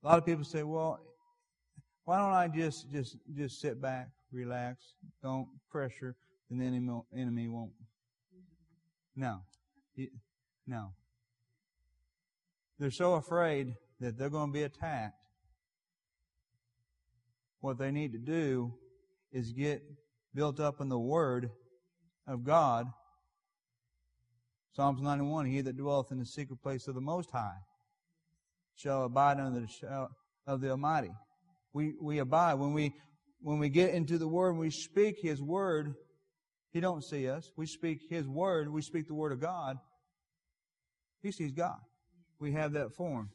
[0.02, 1.02] A lot of people say, well,
[2.06, 6.16] why don't I just, just, just sit back, relax, don't pressure,
[6.50, 7.74] and then the enemy, enemy won't.
[9.18, 9.42] No.
[10.66, 10.94] No.
[12.80, 15.20] They're so afraid that they're going to be attacked.
[17.60, 18.74] What they need to do
[19.34, 19.84] is get
[20.34, 21.50] built up in the Word
[22.26, 22.88] of God.
[24.76, 27.60] Psalms 91, He that dwelleth in the secret place of the Most High
[28.76, 30.10] shall abide under the shadow
[30.48, 31.12] uh, of the Almighty.
[31.72, 32.56] We, we abide.
[32.56, 32.94] When we,
[33.42, 35.94] when we get into the Word, and we speak His Word,
[36.72, 37.54] he don't see us.
[37.56, 38.70] We speak His Word.
[38.70, 39.78] We speak the Word of God.
[41.24, 41.80] He sees God.
[42.40, 43.30] We have that form.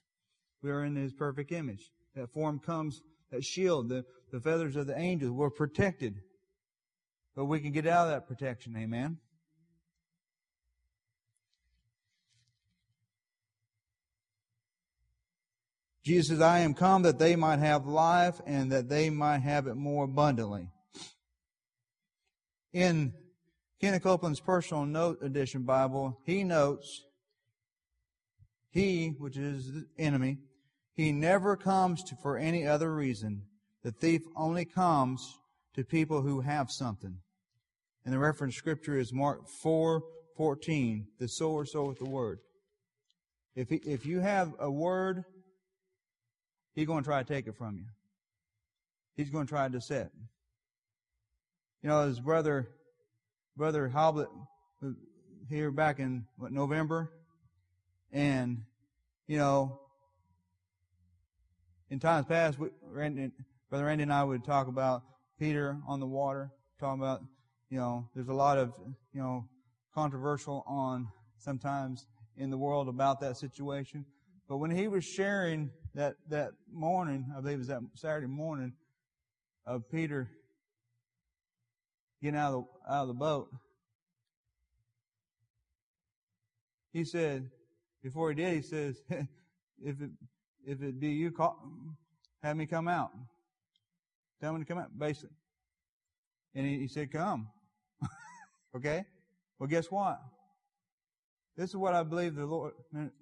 [0.62, 1.90] We are in His perfect image.
[2.16, 3.00] That form comes,
[3.30, 5.32] that shield, the, the feathers of the angels.
[5.32, 6.16] We're protected.
[7.34, 8.76] But we can get out of that protection.
[8.76, 9.16] Amen.
[16.02, 19.66] Jesus says, I am come that they might have life and that they might have
[19.66, 20.68] it more abundantly.
[22.72, 23.12] In
[23.80, 27.02] Kenneth Copeland's personal note edition Bible, he notes,
[28.70, 30.38] he, which is the enemy,
[30.94, 33.42] he never comes to, for any other reason.
[33.82, 35.38] The thief only comes
[35.74, 37.18] to people who have something.
[38.04, 40.02] And the reference scripture is Mark 4,
[40.36, 42.38] 14, the sower soweth the word.
[43.54, 45.24] If, he, if you have a word,
[46.74, 47.84] he's going to try to take it from you.
[49.16, 50.10] He's going to try to set.
[51.82, 52.68] You know, his brother,
[53.56, 54.28] brother Hoblet,
[54.84, 54.88] uh,
[55.48, 57.10] here back in what, November,
[58.12, 58.62] and
[59.26, 59.80] you know,
[61.90, 63.30] in times past, we, Randy,
[63.68, 65.02] brother Randy and I would talk about
[65.38, 67.22] Peter on the water, talking about,
[67.68, 68.72] you know, there's a lot of,
[69.12, 69.44] you know,
[69.94, 71.08] controversial on
[71.38, 72.06] sometimes
[72.36, 74.04] in the world about that situation.
[74.48, 78.72] But when he was sharing that, that morning, I believe it was that Saturday morning,
[79.66, 80.28] of Peter
[82.22, 83.48] getting out of the, out of the boat,
[86.92, 87.50] he said,
[88.02, 90.10] before he did, he says, if it,
[90.66, 91.56] if it be you, call,
[92.42, 93.10] have me come out.
[94.40, 95.36] Tell me to come out, basically.
[96.54, 97.48] And he, he said, come.
[98.76, 99.04] okay?
[99.58, 100.20] Well, guess what?
[101.56, 102.72] This is what I believe the Lord,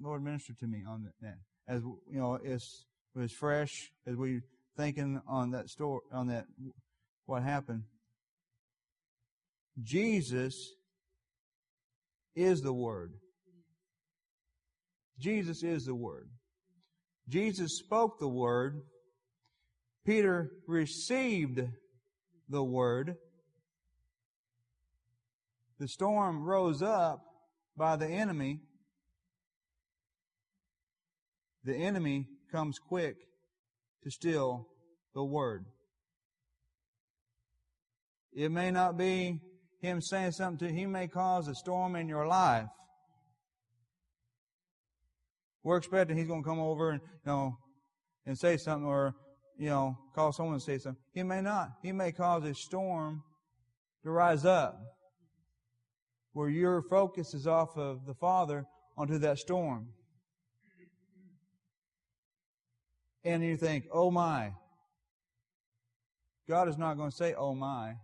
[0.00, 1.38] Lord ministered to me on that.
[1.68, 4.40] As, you know, it's, it was fresh as we
[4.76, 6.46] thinking on that story, on that,
[7.26, 7.82] what happened.
[9.82, 10.72] Jesus
[12.34, 13.12] is the Word.
[15.18, 16.30] Jesus is the Word.
[17.28, 18.80] Jesus spoke the Word.
[20.06, 21.60] Peter received
[22.48, 23.16] the Word.
[25.78, 27.20] The storm rose up
[27.76, 28.60] by the enemy.
[31.68, 33.16] The enemy comes quick
[34.02, 34.66] to steal
[35.14, 35.66] the Word.
[38.32, 39.42] It may not be
[39.82, 40.80] him saying something to you.
[40.80, 42.68] he may cause a storm in your life.
[45.62, 47.58] We're expecting he's going to come over and, you know,
[48.24, 49.14] and say something or,
[49.58, 51.02] you know, call someone and say something.
[51.12, 51.68] He may not.
[51.82, 53.22] He may cause a storm
[54.04, 54.74] to rise up
[56.32, 58.64] where your focus is off of the Father
[58.96, 59.88] onto that storm.
[63.24, 64.52] And you think, oh my.
[66.48, 67.94] God is not going to say, oh my.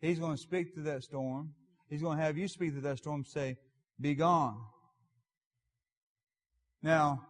[0.00, 1.54] He's going to speak to that storm.
[1.88, 3.56] He's going to have you speak to that storm and say,
[4.00, 4.58] be gone.
[6.82, 7.26] Now,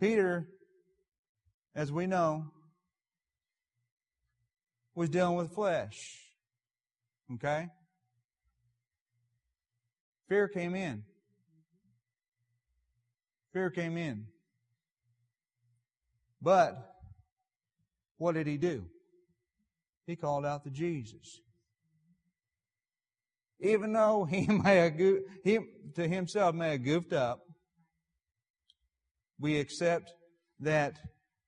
[0.00, 0.48] Peter,
[1.74, 2.46] as we know,
[4.94, 6.18] was dealing with flesh.
[7.34, 7.68] Okay?
[10.28, 11.04] Fear came in.
[13.52, 14.26] Fear came in.
[16.40, 16.96] But,
[18.18, 18.86] what did he do?
[20.06, 21.40] He called out to Jesus.
[23.60, 25.58] Even though he may have, he,
[25.94, 27.40] to himself may have goofed up,
[29.38, 30.12] we accept
[30.60, 30.98] that,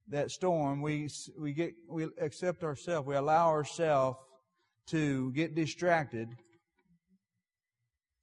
[0.09, 0.83] that storm.
[0.83, 3.07] We, we get, we accept ourselves.
[3.07, 4.19] We allow ourselves
[4.89, 6.29] to get distracted.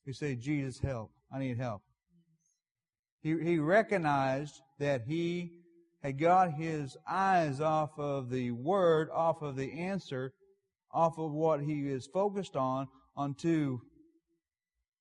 [0.05, 1.11] We say, Jesus, help.
[1.34, 1.82] I need help.
[3.22, 5.51] He, he recognized that he
[6.01, 10.34] had got his eyes off of the word, off of the answer,
[10.91, 13.80] off of what he is focused on, onto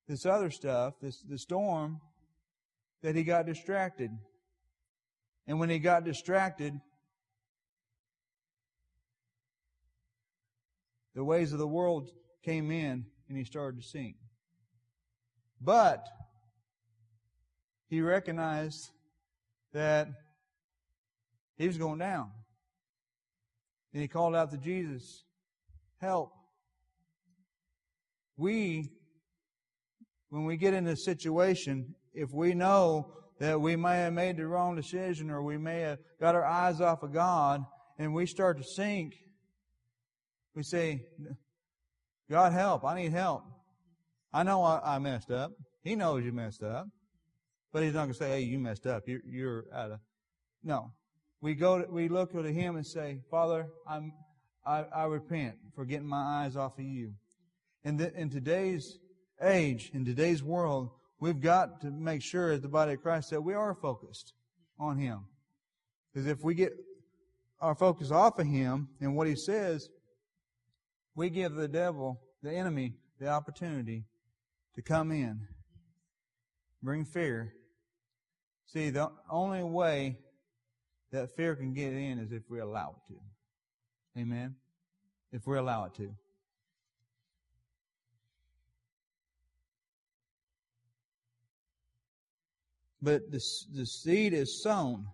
[0.07, 1.99] this other stuff, this the storm,
[3.01, 4.11] that he got distracted.
[5.47, 6.79] And when he got distracted,
[11.15, 12.11] the ways of the world
[12.43, 14.15] came in and he started to sink.
[15.59, 16.05] But
[17.91, 18.89] he recognized
[19.73, 20.07] that
[21.57, 22.31] he was going down.
[23.93, 25.25] And he called out to Jesus,
[25.99, 26.31] Help.
[28.37, 28.89] We,
[30.29, 34.47] when we get in a situation, if we know that we may have made the
[34.47, 37.61] wrong decision or we may have got our eyes off of God
[37.99, 39.15] and we start to sink,
[40.55, 41.05] we say,
[42.29, 43.43] God help, I need help.
[44.33, 45.51] I know I, I messed up.
[45.83, 46.87] He knows you messed up.
[47.71, 49.07] But he's not going to say, hey, you messed up.
[49.07, 49.99] You're, you're out of.
[50.63, 50.91] No.
[51.39, 54.13] We go, to, we look to him and say, Father, I'm,
[54.65, 57.13] I, I repent for getting my eyes off of you.
[57.83, 58.99] And the, in today's
[59.41, 63.41] age, in today's world, we've got to make sure as the body of Christ that
[63.41, 64.33] we are focused
[64.79, 65.25] on him.
[66.13, 66.73] Because if we get
[67.59, 69.89] our focus off of him and what he says,
[71.15, 74.05] we give the devil, the enemy, the opportunity
[74.75, 75.47] to come in,
[76.83, 77.53] bring fear,
[78.73, 80.17] See, the only way
[81.11, 83.19] that fear can get in is if we allow it to.
[84.21, 84.55] Amen?
[85.33, 86.13] If we allow it to.
[93.01, 93.41] But the,
[93.73, 95.07] the seed is sown.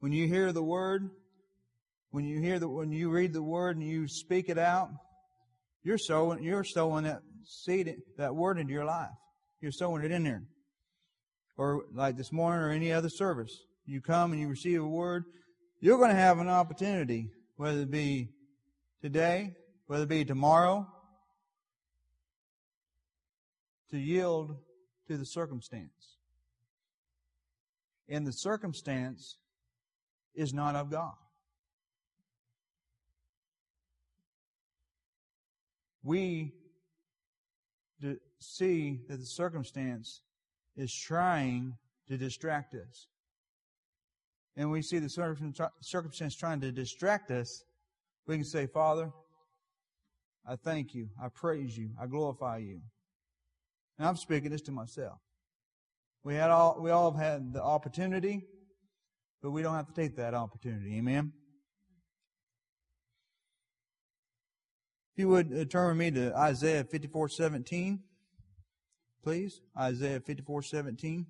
[0.00, 1.10] When you hear the word,
[2.10, 4.90] when you hear the, when you read the word and you speak it out,
[5.82, 9.10] You're sowing, you're sowing that seed, that word into your life.
[9.60, 10.42] You're sowing it in there.
[11.56, 15.24] Or like this morning or any other service, you come and you receive a word,
[15.80, 18.30] you're going to have an opportunity, whether it be
[19.02, 19.54] today,
[19.86, 20.86] whether it be tomorrow,
[23.90, 24.56] to yield
[25.06, 26.16] to the circumstance.
[28.08, 29.36] And the circumstance
[30.34, 31.14] is not of God.
[36.02, 36.52] We
[38.38, 40.20] see that the circumstance
[40.76, 41.76] is trying
[42.08, 43.08] to distract us.
[44.56, 45.08] And we see the
[45.80, 47.64] circumstance trying to distract us,
[48.26, 49.10] we can say, Father,
[50.46, 52.80] I thank you, I praise you, I glorify you.
[53.98, 55.18] And I'm speaking this to myself.
[56.22, 58.46] We had all we all have had the opportunity,
[59.42, 60.96] but we don't have to take that opportunity.
[60.96, 61.32] Amen.
[65.12, 68.00] If you would uh, turn with me to Isaiah 54:17,
[69.24, 69.62] please.
[69.76, 71.24] Isaiah 54:17.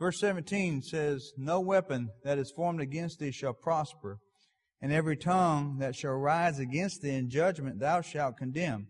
[0.00, 4.18] Verse 17 says, No weapon that is formed against thee shall prosper,
[4.82, 8.88] and every tongue that shall rise against thee in judgment thou shalt condemn.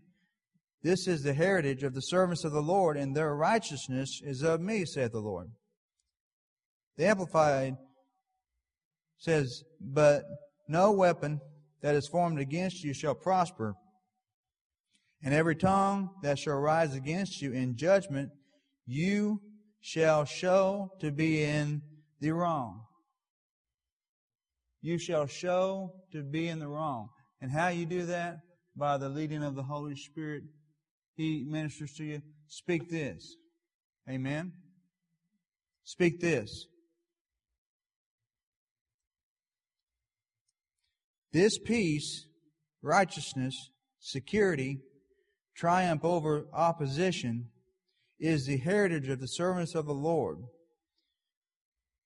[0.81, 4.59] This is the heritage of the servants of the Lord, and their righteousness is of
[4.59, 5.51] me, saith the Lord.
[6.97, 7.77] The Amplified
[9.17, 10.23] says, But
[10.67, 11.41] no weapon
[11.81, 13.75] that is formed against you shall prosper,
[15.23, 18.31] and every tongue that shall rise against you in judgment
[18.85, 19.41] you
[19.81, 21.81] shall show to be in
[22.19, 22.81] the wrong.
[24.81, 27.09] You shall show to be in the wrong.
[27.41, 28.37] And how you do that?
[28.75, 30.43] By the leading of the Holy Spirit.
[31.15, 32.21] He ministers to you.
[32.47, 33.35] Speak this.
[34.09, 34.53] Amen.
[35.83, 36.67] Speak this.
[41.35, 42.27] This peace,
[42.81, 43.69] righteousness,
[43.99, 44.79] security,
[45.53, 47.49] triumph over opposition
[48.17, 50.37] is the heritage of the servants of the Lord,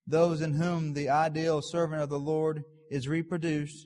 [0.07, 3.85] those in whom the ideal servant of the Lord is reproduced.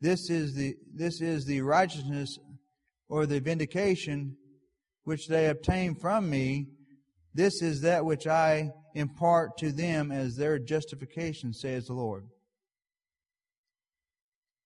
[0.00, 2.38] This is the, this is the righteousness
[3.10, 4.38] or the vindication
[5.04, 6.68] which they obtain from me.
[7.34, 12.24] This is that which I impart to them as their justification, says the Lord.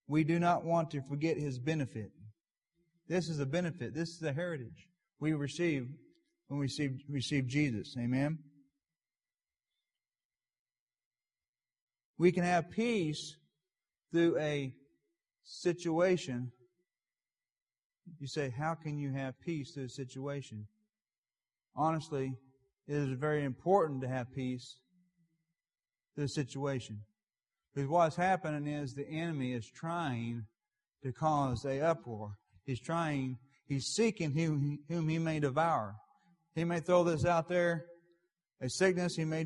[0.08, 2.10] We do not want to forget his benefit.
[3.08, 3.94] This is a benefit.
[3.94, 4.88] This is a heritage
[5.20, 5.88] we receive
[6.48, 7.94] when we receive, receive Jesus.
[7.98, 8.38] Amen.
[12.18, 13.36] We can have peace
[14.12, 14.72] through a
[15.44, 16.52] situation.
[18.18, 20.66] You say, how can you have peace through a situation?
[21.74, 22.32] Honestly,
[22.86, 24.78] it is very important to have peace
[26.14, 27.00] through a situation.
[27.76, 30.46] Because what's happening is the enemy is trying
[31.02, 32.30] to cause a uproar.
[32.64, 33.36] He's trying,
[33.68, 35.94] he's seeking whom, whom he may devour.
[36.54, 37.84] He may throw this out there,
[38.62, 39.14] a sickness.
[39.14, 39.44] He may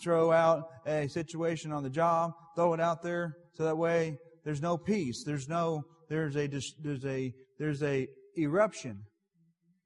[0.00, 4.62] throw out a situation on the job, throw it out there, so that way there's
[4.62, 5.24] no peace.
[5.26, 8.06] There's no, there's a, there's a, there's a
[8.38, 9.00] eruption.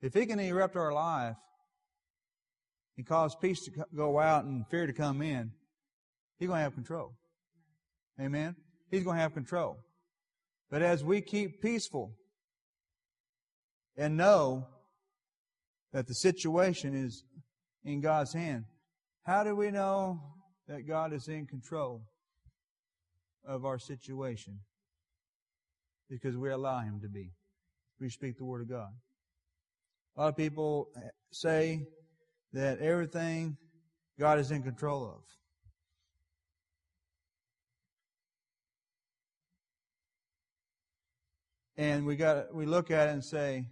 [0.02, 1.36] If he can erupt our life
[2.98, 5.52] and cause peace to go out and fear to come in,
[6.38, 7.14] he's going to have control.
[8.18, 8.56] Amen?
[8.90, 9.78] He's going to have control.
[10.70, 12.12] But as we keep peaceful
[13.96, 14.66] and know
[15.92, 17.24] that the situation is
[17.84, 18.64] in God's hand.
[19.24, 20.20] How do we know
[20.68, 22.02] that God is in control
[23.44, 24.60] of our situation?
[26.08, 27.32] Because we allow Him to be.
[28.00, 28.90] We speak the Word of God.
[30.16, 30.88] A lot of people
[31.32, 31.86] say
[32.52, 33.56] that everything
[34.18, 35.22] God is in control of.
[41.76, 43.64] And we got we look at it and say,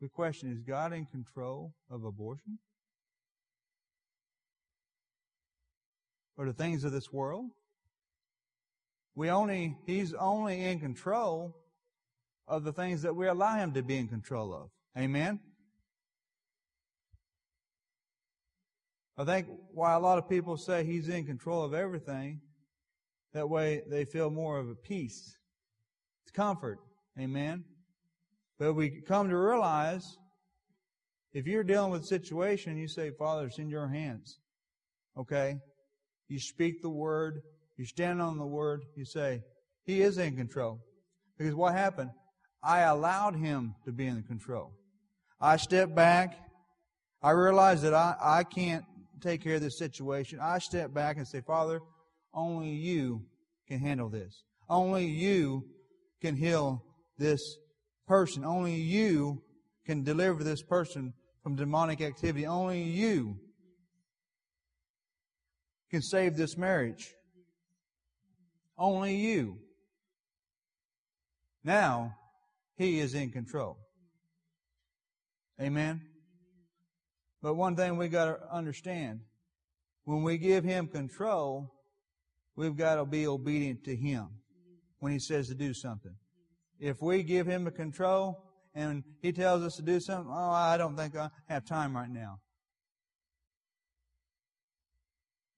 [0.00, 2.58] The question is God in control of abortion?
[6.36, 7.50] Or the things of this world?
[9.14, 11.56] We only, He's only in control
[12.46, 14.70] of the things that we allow Him to be in control of.
[14.96, 15.40] Amen?
[19.18, 22.40] I think why a lot of people say He's in control of everything,
[23.32, 25.36] that way they feel more of a peace.
[26.24, 26.78] It's comfort.
[27.18, 27.64] Amen?
[28.58, 30.16] But we come to realize
[31.32, 34.38] if you're dealing with a situation, you say, Father, it's in your hands.
[35.16, 35.58] Okay?
[36.28, 37.42] You speak the word,
[37.76, 39.42] you stand on the word, you say,
[39.84, 40.80] He is in control.
[41.36, 42.10] Because what happened?
[42.62, 44.72] I allowed Him to be in control.
[45.40, 46.38] I step back.
[47.22, 48.84] I realize that I, I can't
[49.20, 50.38] take care of this situation.
[50.40, 51.80] I step back and say, Father,
[52.34, 53.22] only you
[53.68, 54.44] can handle this.
[54.68, 55.64] Only you
[56.20, 56.82] can heal
[57.18, 57.40] this
[58.06, 58.44] person.
[58.44, 59.42] Only you
[59.84, 61.12] can deliver this person
[61.42, 62.46] from demonic activity.
[62.46, 63.38] Only you
[65.90, 67.14] can save this marriage.
[68.76, 69.58] Only you.
[71.64, 72.16] Now,
[72.76, 73.78] He is in control.
[75.60, 76.02] Amen?
[77.46, 79.20] But one thing we got to understand
[80.02, 81.72] when we give Him control,
[82.56, 84.30] we've got to be obedient to Him
[84.98, 86.16] when He says to do something.
[86.80, 88.42] If we give Him the control
[88.74, 92.10] and He tells us to do something, oh, I don't think I have time right
[92.10, 92.40] now.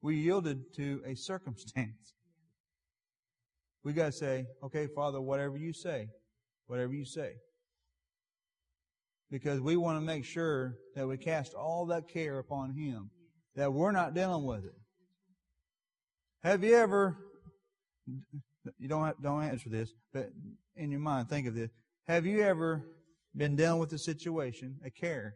[0.03, 2.13] We yielded to a circumstance.
[3.83, 6.11] We got to say, okay, Father, whatever you say,
[6.67, 7.37] whatever you say.
[9.31, 13.11] Because we want to make sure that we cast all that care upon Him,
[13.57, 14.75] that we're not dealing with it.
[16.43, 17.19] Have you ever,
[18.79, 20.31] you don't, have, don't answer this, but
[20.77, 21.71] in your mind, think of this.
[22.07, 22.87] Have you ever
[23.37, 25.35] been dealing with a situation, a care,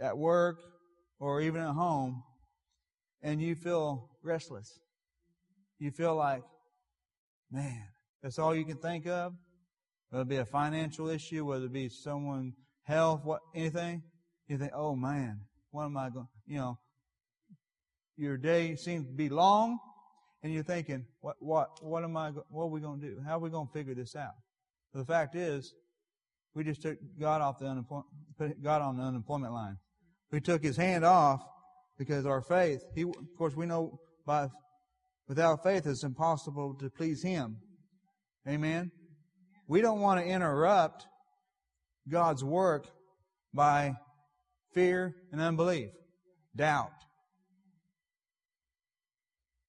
[0.00, 0.58] at work
[1.18, 2.22] or even at home,
[3.22, 4.78] and you feel restless?
[5.78, 6.42] You feel like,
[7.50, 7.82] man,
[8.22, 9.32] that's all you can think of?
[10.10, 12.52] Whether it be a financial issue, whether it be someone
[12.86, 14.02] health, what anything,
[14.48, 16.28] you think, oh man, what am I going?
[16.46, 16.78] You know,
[18.16, 19.78] your day seems to be long,
[20.42, 22.30] and you're thinking, what, what, what am I?
[22.48, 23.16] What are we going to do?
[23.26, 24.34] How are we going to figure this out?
[24.92, 25.74] But the fact is,
[26.54, 28.06] we just took God off the unemployment,
[28.38, 29.76] put God on the unemployment line.
[30.30, 31.42] We took His hand off
[31.98, 32.82] because our faith.
[32.94, 34.48] He, of course, we know by
[35.28, 37.58] without faith it's impossible to please Him.
[38.48, 38.92] Amen.
[39.66, 41.06] We don't want to interrupt
[42.08, 42.86] God's work
[43.52, 43.94] by
[44.72, 45.90] fear and unbelief,
[46.54, 46.90] doubt.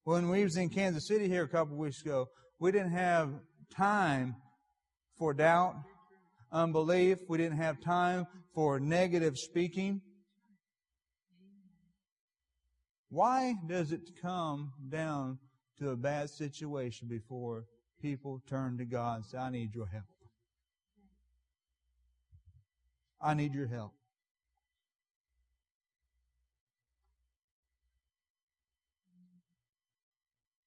[0.04, 2.28] When we was in Kansas City here a couple of weeks ago,
[2.58, 3.30] we didn't have
[3.74, 4.36] time
[5.18, 5.74] for doubt,
[6.50, 7.18] unbelief.
[7.28, 10.00] We didn't have time for negative speaking.
[13.10, 15.38] Why does it come down
[15.78, 17.64] to a bad situation before
[18.00, 20.04] people turn to God and say, I need your help?
[23.20, 23.92] I need your help.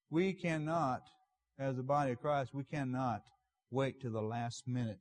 [0.10, 1.04] We cannot,
[1.58, 3.24] as the body of Christ, we cannot
[3.72, 5.00] wait to the last minute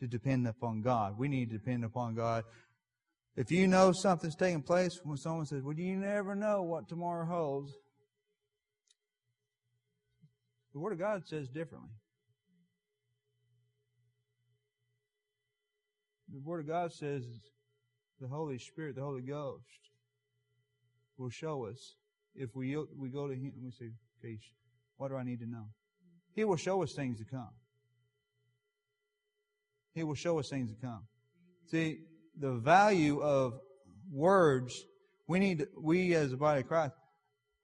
[0.00, 1.18] to depend upon God.
[1.18, 2.44] We need to depend upon God.
[3.36, 7.24] If you know something's taking place, when someone says, Well, you never know what tomorrow
[7.24, 7.72] holds,
[10.74, 11.90] the Word of God says differently.
[16.32, 17.24] The Word of God says
[18.20, 19.64] the Holy Spirit, the Holy Ghost,
[21.16, 21.96] will show us
[22.34, 24.38] if we we go to Him we say, "Okay,
[24.96, 25.66] what do I need to know?"
[26.34, 27.50] He will show us things to come.
[29.94, 31.02] He will show us things to come.
[31.66, 31.98] See,
[32.38, 33.58] the value of
[34.12, 34.84] words,
[35.26, 36.94] we need, we as a body of Christ,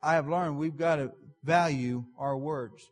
[0.03, 1.13] I have learned we've got to
[1.45, 2.91] value our words.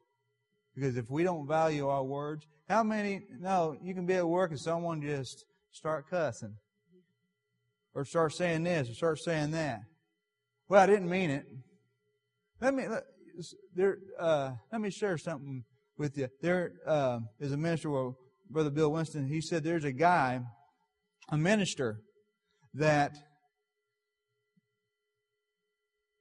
[0.74, 4.52] Because if we don't value our words, how many, no, you can be at work
[4.52, 6.56] and someone just start cussing.
[7.94, 9.80] Or start saying this or start saying that.
[10.68, 11.44] Well, I didn't mean it.
[12.60, 13.02] Let me, let,
[13.74, 15.64] there, uh, let me share something
[15.98, 16.28] with you.
[16.40, 18.16] There uh, is a minister, well,
[18.48, 20.40] Brother Bill Winston, he said there's a guy,
[21.30, 22.00] a minister,
[22.74, 23.16] that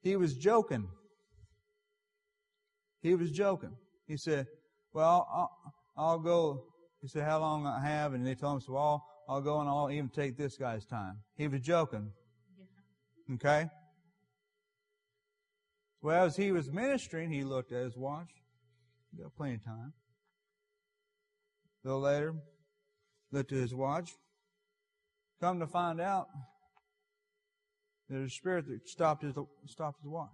[0.02, 0.90] he was joking.
[3.02, 3.76] He was joking.
[4.08, 4.48] He said,
[4.94, 5.58] well, I'll,
[5.96, 6.66] I'll go.
[7.02, 8.14] He said, how long I have?
[8.14, 11.20] And they told him, so well, I'll go and I'll even take this guy's time.
[11.38, 12.12] He was joking.
[13.36, 13.70] Okay?
[16.02, 18.28] Well, as he was ministering, he looked at his watch.
[19.10, 19.94] He got plenty of time.
[21.86, 22.36] A little later,
[23.32, 24.12] looked at his watch.
[25.40, 26.28] Come to find out,
[28.10, 30.28] there's a spirit that stopped his, stopped his watch.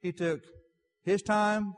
[0.00, 0.40] He took
[1.04, 1.74] his time,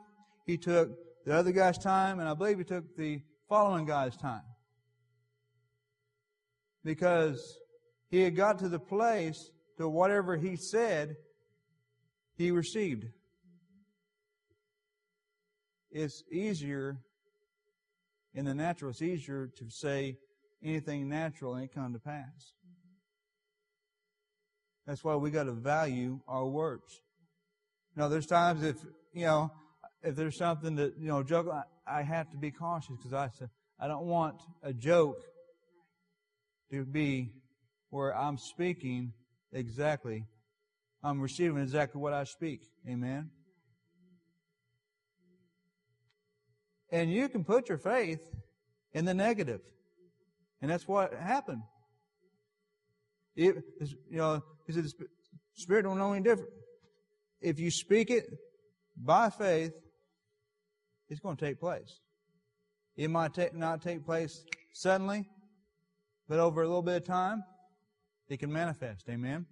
[0.47, 0.91] he took
[1.27, 4.43] the other guy's time, and I believe he took the following guy's time
[6.85, 7.59] because
[8.11, 11.17] he had got to the place to whatever he said,
[12.37, 13.05] he received.
[15.91, 16.99] It's easier
[18.35, 20.19] in the natural, it's easier to say
[20.63, 22.53] anything natural and it come to pass.
[24.87, 27.03] That's why we got to value our words.
[27.95, 28.77] You know, there's times if,
[29.13, 29.51] you know,
[30.03, 33.29] if there's something that, you know, joke, I, I have to be cautious because I,
[33.79, 35.19] I don't want a joke
[36.71, 37.33] to be
[37.91, 39.13] where I'm speaking
[39.53, 40.25] exactly.
[41.03, 42.63] I'm receiving exactly what I speak.
[42.89, 43.31] Amen.
[46.91, 48.21] And you can put your faith
[48.93, 49.61] in the negative.
[50.61, 51.63] And that's what happened.
[53.37, 53.63] It,
[54.11, 54.93] you know, he said the
[55.55, 56.51] Spirit don't know any different.
[57.41, 58.27] If you speak it
[58.97, 59.75] by faith,
[61.09, 62.01] it's going to take place.
[62.97, 64.43] It might not take place
[64.73, 65.29] suddenly,
[66.29, 67.43] but over a little bit of time,
[68.29, 69.09] it can manifest.
[69.09, 69.47] Amen.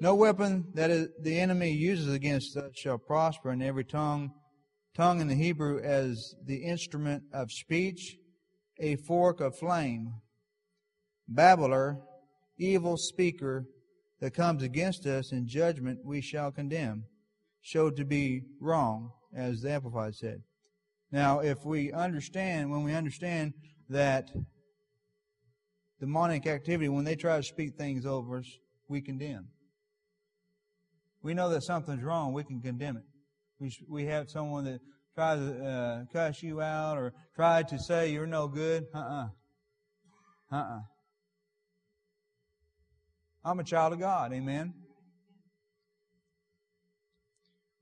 [0.00, 4.32] No weapon that the enemy uses against us shall prosper, and every tongue,
[4.94, 8.16] tongue in the Hebrew as the instrument of speech,
[8.78, 10.12] a fork of flame.
[11.26, 12.00] Babbler,
[12.58, 13.64] evil speaker
[14.20, 17.04] that comes against us in judgment we shall condemn,
[17.62, 20.42] showed to be wrong, as the Amplified said.
[21.14, 23.54] Now, if we understand, when we understand
[23.88, 24.32] that
[26.00, 28.58] demonic activity, when they try to speak things over us,
[28.88, 29.46] we condemn.
[31.22, 33.04] We know that something's wrong, we can condemn it.
[33.60, 34.80] We, we have someone that
[35.14, 38.86] tries to uh, cuss you out or try to say you're no good.
[38.92, 39.28] Uh-uh.
[40.50, 40.80] Uh-uh.
[43.44, 44.32] I'm a child of God.
[44.32, 44.74] Amen.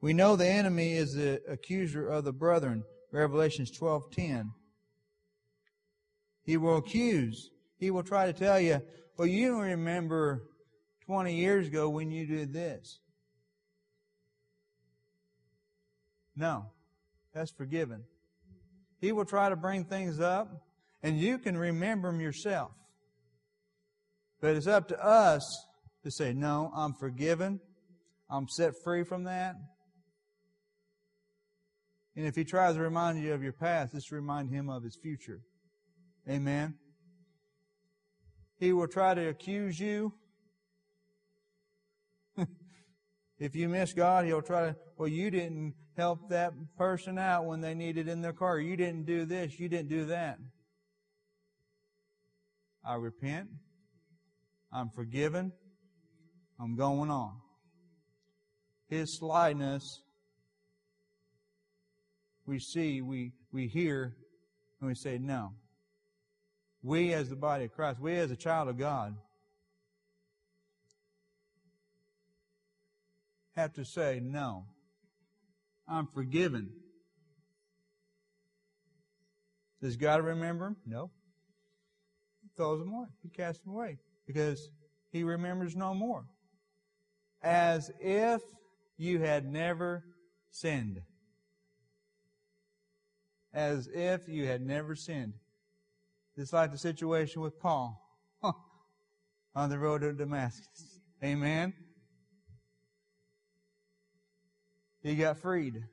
[0.03, 2.85] We know the enemy is the accuser of the brethren.
[3.13, 4.55] Revelations 12:10.
[6.43, 7.51] He will accuse.
[7.77, 8.81] He will try to tell you,
[9.17, 10.49] "Well, you remember
[11.07, 13.01] 20 years ago when you did this."
[16.35, 16.73] No.
[17.33, 18.05] That's forgiven.
[19.01, 20.49] He will try to bring things up,
[21.03, 22.73] and you can remember them yourself.
[24.41, 25.43] But it's up to us
[26.05, 27.61] to say, No, I'm forgiven.
[28.29, 29.57] I'm set free from that.
[32.15, 34.97] And if he tries to remind you of your past, just remind him of his
[34.97, 35.41] future.
[36.29, 36.75] Amen.
[38.59, 40.13] He will try to accuse you.
[43.39, 47.61] if you miss God, he'll try to, well, you didn't help that person out when
[47.61, 48.59] they needed in their car.
[48.59, 49.59] You didn't do this.
[49.59, 50.39] You didn't do that.
[52.85, 53.49] I repent.
[54.73, 55.53] I'm forgiven.
[56.61, 57.41] I'm going on.
[58.89, 60.03] His slyness
[62.47, 64.15] we see, we, we hear,
[64.81, 65.53] and we say, no.
[66.83, 69.15] We as the body of Christ, we as a child of God,
[73.55, 74.65] have to say, no.
[75.87, 76.71] I'm forgiven.
[79.81, 80.77] Does God remember him?
[80.87, 81.11] No.
[82.43, 83.07] He throws him away.
[83.23, 84.71] He casts him away because
[85.11, 86.25] he remembers no more.
[87.43, 88.41] As if
[88.97, 90.05] you had never
[90.51, 91.03] sinned
[93.55, 95.35] as if you had never sinned.
[96.37, 98.01] Just like the situation with Paul
[99.55, 101.01] on the road to Damascus.
[101.23, 101.75] Amen.
[105.03, 105.85] He got freed.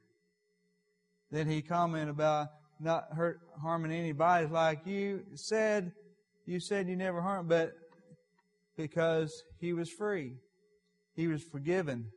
[1.32, 2.48] Then he commented about
[2.80, 4.46] not hurt harming anybody.
[4.46, 5.92] It's like you said,
[6.46, 7.74] you said you never harmed, but
[8.78, 10.36] because he was free,
[11.16, 12.12] he was forgiven.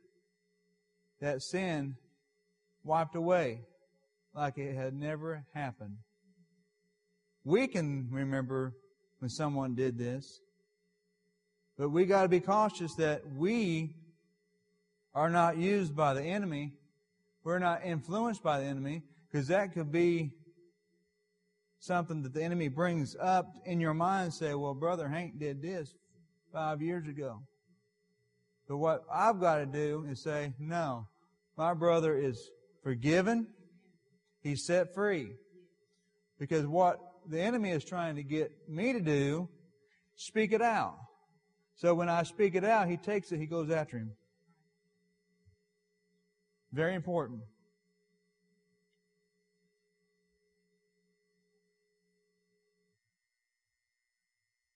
[1.19, 1.95] That sin
[2.83, 3.61] wiped away
[4.33, 5.97] like it had never happened.
[7.43, 8.73] We can remember
[9.19, 10.39] when someone did this,
[11.77, 13.95] but we got to be cautious that we
[15.13, 16.73] are not used by the enemy.
[17.43, 20.31] We're not influenced by the enemy because that could be
[21.79, 25.93] something that the enemy brings up in your mind say, well, brother Hank did this
[26.53, 27.41] five years ago.
[28.67, 31.07] But what I've got to do is say, no,
[31.57, 32.49] my brother is
[32.83, 33.47] forgiven.
[34.43, 35.31] He's set free.
[36.37, 39.47] Because what the enemy is trying to get me to do,
[40.15, 40.97] speak it out.
[41.75, 44.11] So when I speak it out, he takes it, he goes after him.
[46.73, 47.41] Very important.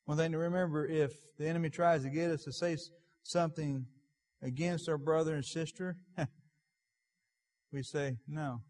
[0.05, 2.77] One thing to remember if the enemy tries to get us to say
[3.23, 3.85] something
[4.41, 5.97] against our brother and sister,
[7.73, 8.61] we say, no,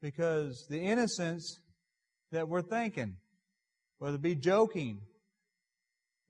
[0.00, 1.58] because the innocence
[2.32, 3.16] that we're thinking,
[3.98, 5.00] whether it be joking,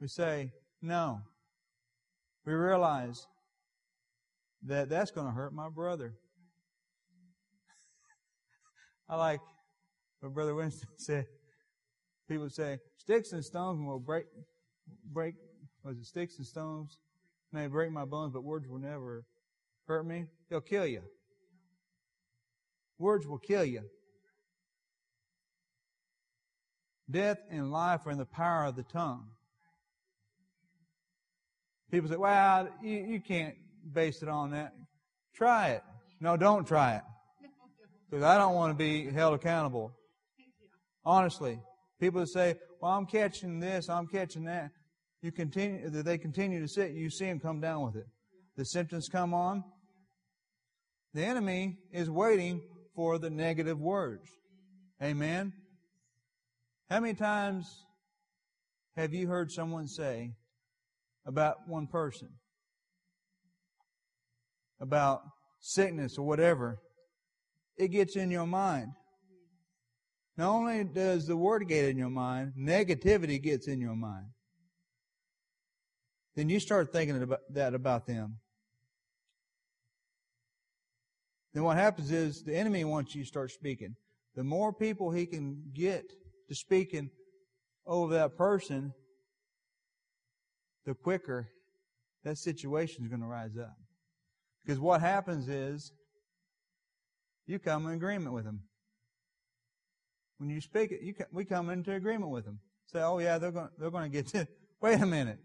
[0.01, 1.21] we say, no.
[2.47, 3.27] We realize
[4.62, 6.14] that that's going to hurt my brother.
[9.09, 9.41] I like
[10.21, 11.27] what Brother Winston said.
[12.29, 14.27] People say, sticks and stones will break,
[15.12, 15.35] break,
[15.83, 16.99] was it sticks and stones
[17.53, 19.25] may break my bones, but words will never
[19.87, 20.27] hurt me.
[20.49, 21.03] They'll kill you.
[22.99, 23.83] Words will kill you.
[27.11, 29.29] Death and life are in the power of the tongue.
[31.91, 33.55] People say, well, you, you can't
[33.93, 34.75] base it on that.
[35.35, 35.83] Try it.
[36.21, 37.03] No, don't try it.
[38.11, 39.93] Because I don't want to be held accountable.
[41.05, 41.61] Honestly.
[42.01, 44.71] People that say, well, I'm catching this, I'm catching that.
[45.23, 48.07] You continue, they continue to sit, you see them come down with it.
[48.57, 49.65] The symptoms come on.
[51.15, 52.63] The enemy is waiting
[52.99, 54.29] for the negative words.
[55.01, 55.53] Amen.
[56.91, 57.85] How many times
[58.97, 60.33] have you heard someone say
[61.25, 62.29] about one person?
[64.81, 65.23] About
[65.61, 66.81] sickness or whatever.
[67.77, 68.89] It gets in your mind.
[70.37, 74.27] Not only does the word get in your mind, negativity gets in your mind.
[76.35, 78.39] Then you start thinking about that about them.
[81.59, 83.97] Then what happens is the enemy wants you to start speaking.
[84.37, 86.05] The more people he can get
[86.49, 87.11] to speaking
[87.85, 88.95] over that person,
[90.87, 91.49] the quicker
[92.23, 93.75] that situation is going to rise up.
[94.65, 95.91] Because what happens is
[97.49, 98.61] you come in agreement with them.
[100.37, 102.61] When you speak it, you we come into agreement with them.
[102.87, 104.47] Say, oh yeah, they're going, they're going to get to,
[104.81, 105.41] wait a minute.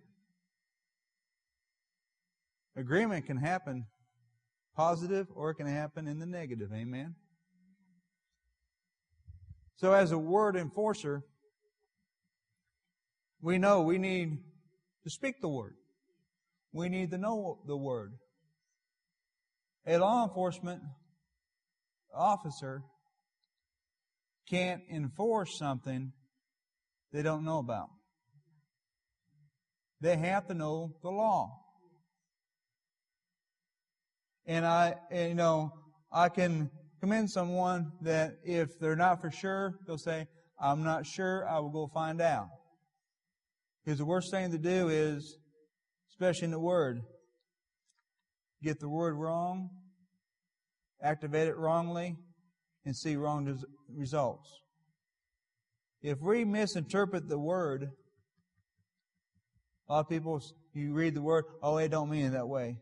[2.76, 3.88] Agreement can happen
[4.76, 6.72] positive or it can happen in the negative.
[6.74, 7.16] Amen.
[9.76, 11.24] So as a word enforcer,
[13.42, 14.38] we know we need
[15.04, 15.76] to speak the word.
[16.72, 18.14] We need to know the word.
[19.86, 20.82] A law enforcement
[22.16, 22.84] officer
[24.50, 26.14] can't enforce something
[27.12, 27.90] they don't know about.
[30.00, 31.63] They have to know the law.
[34.46, 35.72] And I, and, you know,
[36.12, 36.70] I can
[37.00, 40.28] commend someone that if they're not for sure, they'll say,
[40.60, 42.50] I'm not sure, I will go find out.
[43.84, 45.38] Because the worst thing to do is,
[46.12, 47.02] especially in the Word,
[48.62, 49.70] get the Word wrong,
[51.02, 52.16] activate it wrongly,
[52.86, 54.50] and see wrong results.
[56.02, 57.92] If we misinterpret the word,
[59.88, 60.42] a lot of people,
[60.74, 62.78] you read the word, oh, it don't mean it that way.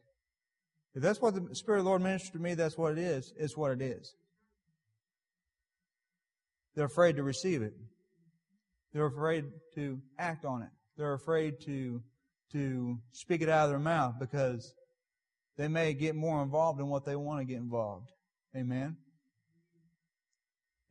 [0.93, 3.33] If that's what the Spirit of the Lord ministered to me, that's what it is.
[3.37, 4.13] It's what it is.
[6.75, 7.73] They're afraid to receive it.
[8.93, 10.69] They're afraid to act on it.
[10.97, 12.01] They're afraid to,
[12.51, 14.73] to speak it out of their mouth because
[15.57, 18.11] they may get more involved in what they want to get involved.
[18.55, 18.97] Amen.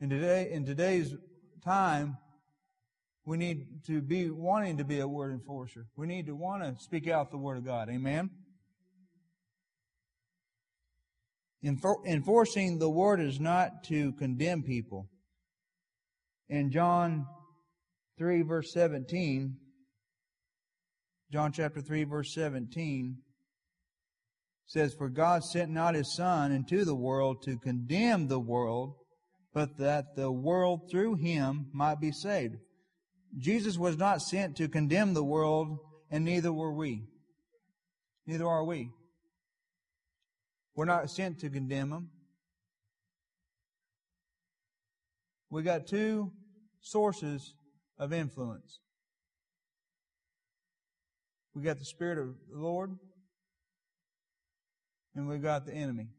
[0.01, 1.14] In today, in today's
[1.62, 2.16] time,
[3.26, 5.86] we need to be wanting to be a word enforcer.
[5.94, 7.90] We need to want to speak out the word of God.
[7.90, 8.30] Amen.
[11.62, 15.08] Enforcing the word is not to condemn people.
[16.48, 17.26] In John
[18.18, 19.56] 3 verse 17,
[21.32, 23.18] John chapter 3 verse 17
[24.66, 28.94] says, For God sent not his son into the world to condemn the world,
[29.52, 32.56] but that the world through him might be saved.
[33.36, 35.78] Jesus was not sent to condemn the world,
[36.11, 37.04] and neither were we.
[38.26, 38.90] Neither are we.
[40.74, 42.10] We're not sent to condemn them.
[45.50, 46.32] We got two
[46.80, 47.54] sources
[47.98, 48.80] of influence.
[51.54, 52.96] We got the Spirit of the Lord,
[55.14, 56.10] and we got the enemy.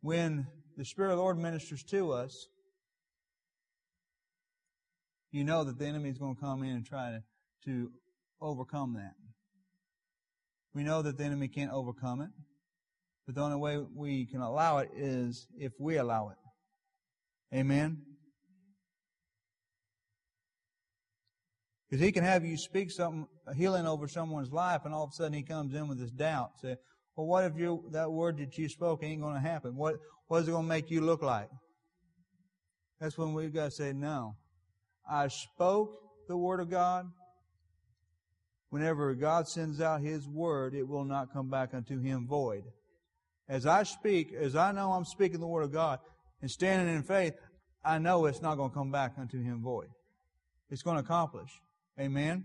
[0.00, 0.46] when
[0.76, 2.48] the Spirit of the Lord ministers to us,
[5.30, 7.22] you know that the enemy is going to come in and try to,
[7.66, 7.90] to
[8.40, 9.14] overcome that.
[10.74, 12.30] We know that the enemy can't overcome it,
[13.26, 17.56] but the only way we can allow it is if we allow it.
[17.56, 18.02] Amen?
[21.88, 25.12] Because he can have you speak something, healing over someone's life, and all of a
[25.14, 26.50] sudden he comes in with this doubt.
[26.60, 26.76] Say,
[27.16, 29.74] well, what if you, that word that you spoke ain't going to happen?
[29.74, 29.96] What,
[30.26, 31.48] what is it going to make you look like?
[33.00, 34.36] That's when we've got to say, no.
[35.10, 35.90] I spoke
[36.28, 37.06] the word of God.
[38.70, 42.64] Whenever God sends out His word, it will not come back unto Him void.
[43.48, 46.00] As I speak, as I know I'm speaking the word of God
[46.42, 47.34] and standing in faith,
[47.84, 49.88] I know it's not going to come back unto Him void.
[50.70, 51.50] It's going to accomplish.
[51.98, 52.44] Amen.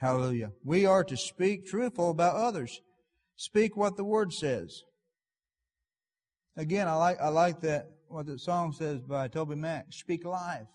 [0.00, 0.52] Hallelujah.
[0.64, 2.80] We are to speak truthful about others.
[3.36, 4.82] Speak what the word says.
[6.56, 9.84] Again, I like, I like that, what the song says by TobyMac.
[9.92, 10.66] Speak life.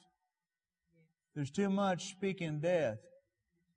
[1.35, 2.97] There's too much speaking death.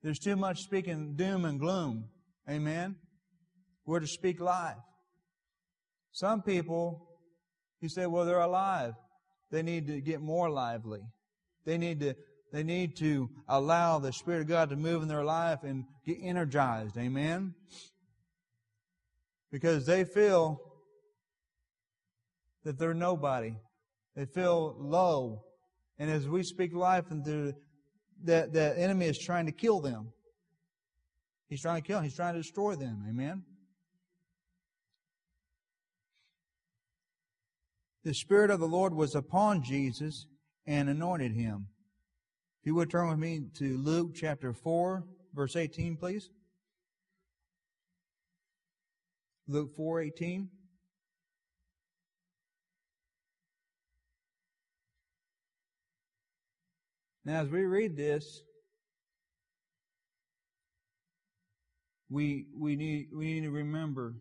[0.02, 2.04] There's too much speaking doom and gloom.
[2.48, 2.96] Amen?
[3.84, 4.76] We're to speak life.
[6.12, 7.08] Some people,
[7.80, 8.94] you say, well, they're alive.
[9.50, 11.00] They need to get more lively.
[11.66, 12.14] They need to,
[12.52, 16.18] they need to allow the Spirit of God to move in their life and get
[16.22, 16.96] energized.
[16.96, 17.54] Amen?
[19.50, 20.60] Because they feel
[22.68, 23.54] that they're nobody.
[24.14, 25.42] They feel low.
[25.98, 27.54] And as we speak life into
[28.24, 30.12] that, the enemy is trying to kill them.
[31.48, 32.04] He's trying to kill them.
[32.04, 33.06] He's trying to destroy them.
[33.08, 33.42] Amen?
[38.04, 40.26] The Spirit of the Lord was upon Jesus
[40.66, 41.68] and anointed him.
[42.60, 45.04] If you would turn with me to Luke chapter 4,
[45.34, 46.28] verse 18, please.
[49.46, 50.50] Luke 4, 18.
[57.28, 58.42] Now, as we read this,
[62.08, 64.14] we, we, need, we need to remember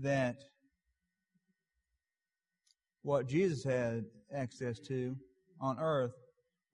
[0.00, 0.36] that
[3.02, 5.14] what Jesus had access to
[5.60, 6.14] on earth,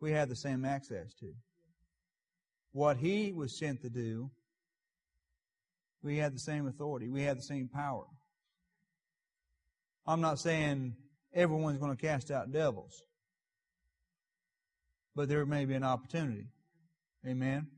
[0.01, 1.33] we have the same access to.
[2.71, 4.31] What he was sent to do,
[6.05, 7.09] we had the same authority.
[7.09, 8.05] We had the same power.
[10.07, 10.95] I'm not saying
[11.35, 13.03] everyone's going to cast out devils
[15.15, 16.47] but there may be an opportunity.
[17.27, 17.69] Amen.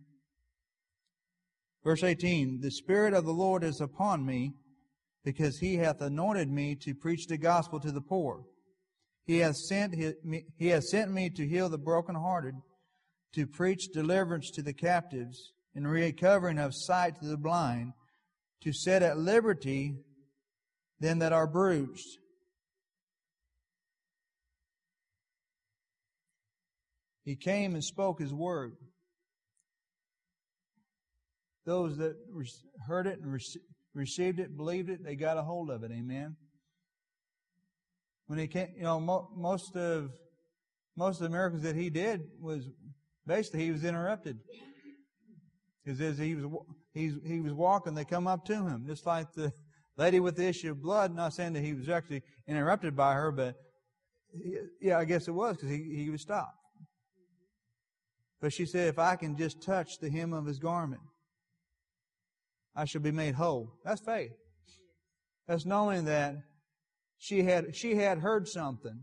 [1.83, 4.55] Verse 18, the Spirit of the Lord is upon me,
[5.25, 8.45] because he hath anointed me to preach the gospel to the poor.
[9.27, 12.55] He hath sent, me, he has sent me to heal the brokenhearted,
[13.35, 17.93] to preach deliverance to the captives, and recovering of sight to the blind,
[18.63, 19.97] to set at liberty
[21.01, 22.19] them that are bruised,
[27.25, 28.77] He came and spoke His word.
[31.65, 32.17] Those that
[32.87, 33.41] heard it and
[33.95, 35.91] received it, believed it, they got a hold of it.
[35.91, 36.37] Amen.
[38.27, 40.11] When he came, you know, most of
[40.97, 42.69] most of the miracles that he did was
[43.27, 44.39] basically he was interrupted.
[45.85, 46.45] Because as he was
[46.93, 49.53] he's, he was walking, they come up to him, just like the
[49.97, 51.15] lady with the issue of blood.
[51.15, 53.57] Not saying that he was actually interrupted by her, but
[54.81, 56.57] yeah, I guess it was because he, he was stopped.
[58.45, 61.01] But she said, if I can just touch the hem of his garment,
[62.77, 63.73] I shall be made whole.
[63.83, 64.35] That's faith.
[65.49, 66.35] That's knowing that
[67.17, 69.01] she had, she had heard something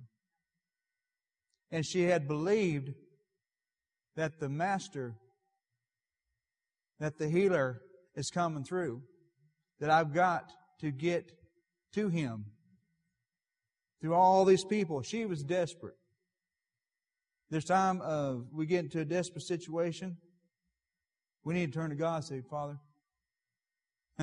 [1.72, 2.94] and she had believed
[4.16, 5.16] that the master,
[7.00, 7.82] that the healer
[8.14, 9.02] is coming through,
[9.80, 11.32] that I've got to get
[11.94, 12.46] to him
[14.02, 15.02] through all these people.
[15.02, 15.96] She was desperate.
[17.52, 20.16] There's time of we get into a desperate situation.
[21.44, 22.80] We need to turn to God and say, Father,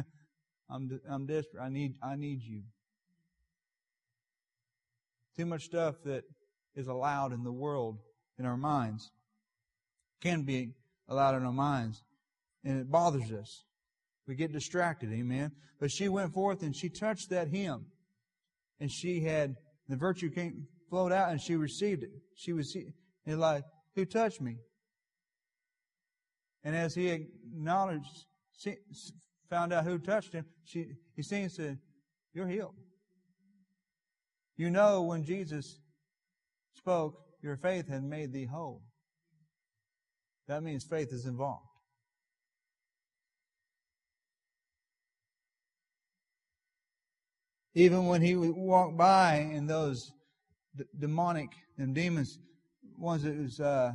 [0.70, 1.62] I'm, I'm desperate.
[1.62, 2.62] I need, I need you.
[5.36, 6.24] Too much stuff that
[6.74, 7.98] is allowed in the world,
[8.38, 9.10] in our minds,
[10.22, 10.70] can be
[11.06, 12.02] allowed in our minds,
[12.64, 13.64] and it bothers us.
[14.26, 15.52] We get distracted, amen.
[15.78, 17.86] But she went forth and she touched that hem,
[18.80, 19.56] and she had
[19.86, 22.10] the virtue came flowed out, and she received it.
[22.34, 22.74] She was
[23.28, 23.64] He's like,
[23.94, 24.56] Who touched me?
[26.64, 28.24] And as he acknowledged,
[29.50, 31.78] found out who touched him, she, he and said,
[32.32, 32.74] You're healed.
[34.56, 35.78] You know when Jesus
[36.74, 38.80] spoke, Your faith had made thee whole.
[40.46, 41.66] That means faith is involved.
[47.74, 50.10] Even when he walked by and those
[50.74, 52.38] d- demonic and demons
[52.98, 53.92] ones that was uh,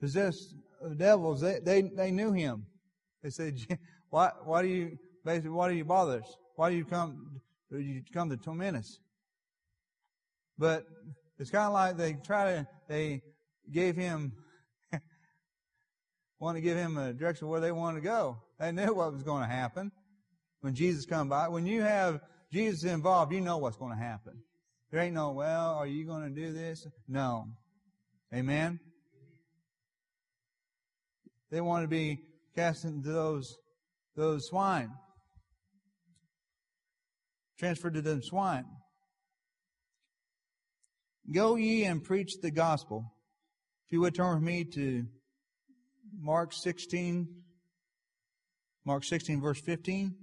[0.00, 2.66] possessed of devils, they, they, they knew him.
[3.22, 3.58] They said,
[4.10, 6.36] why, why do you, basically, why do you bother us?
[6.56, 8.98] Why do you come, do you come to torment us?
[10.56, 10.84] But
[11.38, 13.22] it's kind of like they try to, they
[13.70, 14.32] gave him,
[16.40, 18.38] want to give him a direction where they wanted to go.
[18.58, 19.92] They knew what was going to happen
[20.60, 21.48] when Jesus come by.
[21.48, 22.20] When you have
[22.52, 24.42] Jesus involved, you know what's going to happen.
[24.90, 26.86] There ain't no, well, are you going to do this?
[27.06, 27.46] No.
[28.34, 28.80] Amen?
[31.50, 32.20] They want to be
[32.56, 33.56] cast into those,
[34.16, 34.90] those swine.
[37.58, 38.64] Transferred to them swine.
[41.30, 43.12] Go ye and preach the gospel.
[43.86, 45.04] If you would turn with me to
[46.18, 47.28] Mark 16,
[48.86, 50.14] Mark 16 verse 15.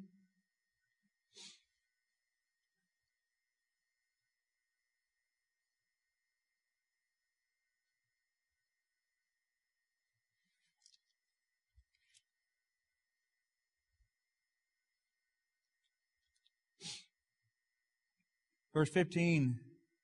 [18.76, 19.57] Verse 15,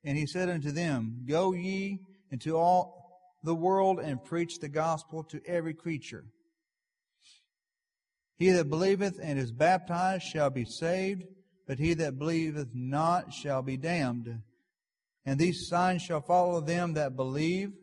[0.05, 1.99] and he said unto them, Go ye
[2.31, 6.23] into all the world and preach the gospel to every creature.
[8.37, 11.23] He that believeth and is baptized shall be saved,
[11.67, 14.41] but he that believeth not shall be damned.
[15.25, 17.73] And these signs shall follow them that believe.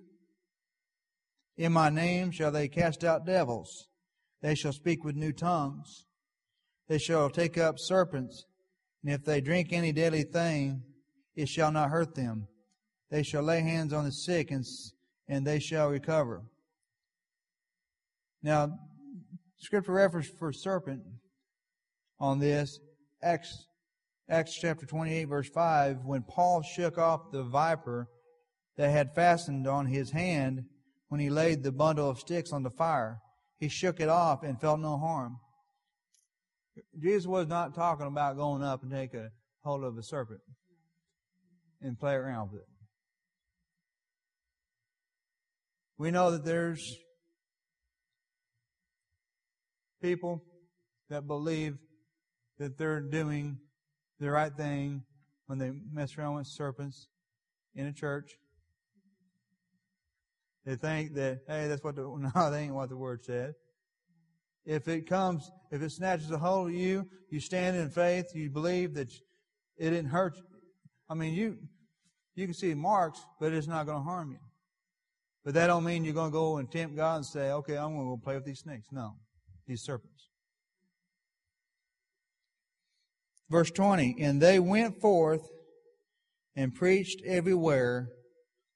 [1.59, 3.89] In my name shall they cast out devils.
[4.41, 6.07] They shall speak with new tongues.
[6.89, 8.47] They shall take up serpents.
[9.03, 10.83] And if they drink any deadly thing,
[11.37, 12.49] it shall not hurt them.
[13.11, 14.65] They shall lay hands on the sick and,
[15.29, 16.43] and they shall recover.
[18.43, 18.79] Now,
[19.59, 21.03] scripture reference for serpent
[22.21, 22.81] on this,
[23.23, 23.67] Acts,
[24.29, 28.09] Acts chapter 28 verse 5, when Paul shook off the viper
[28.77, 30.65] that had fastened on his hand
[31.09, 33.21] when he laid the bundle of sticks on the fire.
[33.59, 35.39] He shook it off and felt no harm.
[37.01, 39.31] Jesus was not talking about going up and take a
[39.63, 40.41] hold of a serpent
[41.81, 42.69] and play around with it.
[45.99, 46.97] We know that there's
[50.01, 50.43] people
[51.11, 51.77] that believe
[52.59, 53.59] that they're doing
[54.21, 55.03] the right thing
[55.47, 57.09] when they mess around with serpents
[57.75, 58.33] in a church.
[60.65, 63.55] They think that, hey, that's what the, no, that ain't what the word said.
[64.69, 68.51] If it comes, if it snatches a hold of you, you stand in faith, you
[68.51, 69.09] believe that
[69.79, 70.43] it didn't hurt you.
[71.09, 71.57] I mean, you,
[72.35, 74.39] you can see marks, but it's not going to harm you.
[75.43, 77.95] But that don't mean you're going to go and tempt God and say, okay, I'm
[77.95, 78.89] going to go play with these snakes.
[78.93, 79.15] No,
[79.67, 80.29] these serpents.
[83.49, 85.49] Verse 20, and they went forth
[86.55, 88.11] and preached everywhere,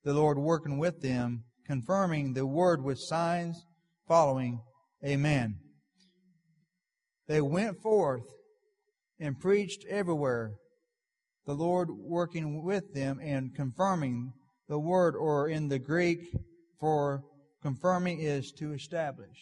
[0.04, 3.66] the Lord working with them confirming the word with signs
[4.08, 4.62] following.
[5.04, 5.58] Amen.
[7.28, 8.26] They went forth
[9.18, 10.54] and preached everywhere,
[11.46, 14.32] the Lord working with them and confirming
[14.68, 16.34] the word, or in the Greek,
[16.80, 17.24] for
[17.60, 19.38] confirming is to establish.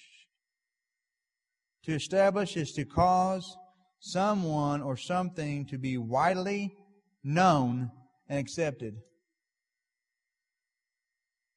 [1.85, 3.57] To establish is to cause
[4.01, 6.74] someone or something to be widely
[7.22, 7.91] known
[8.28, 8.95] and accepted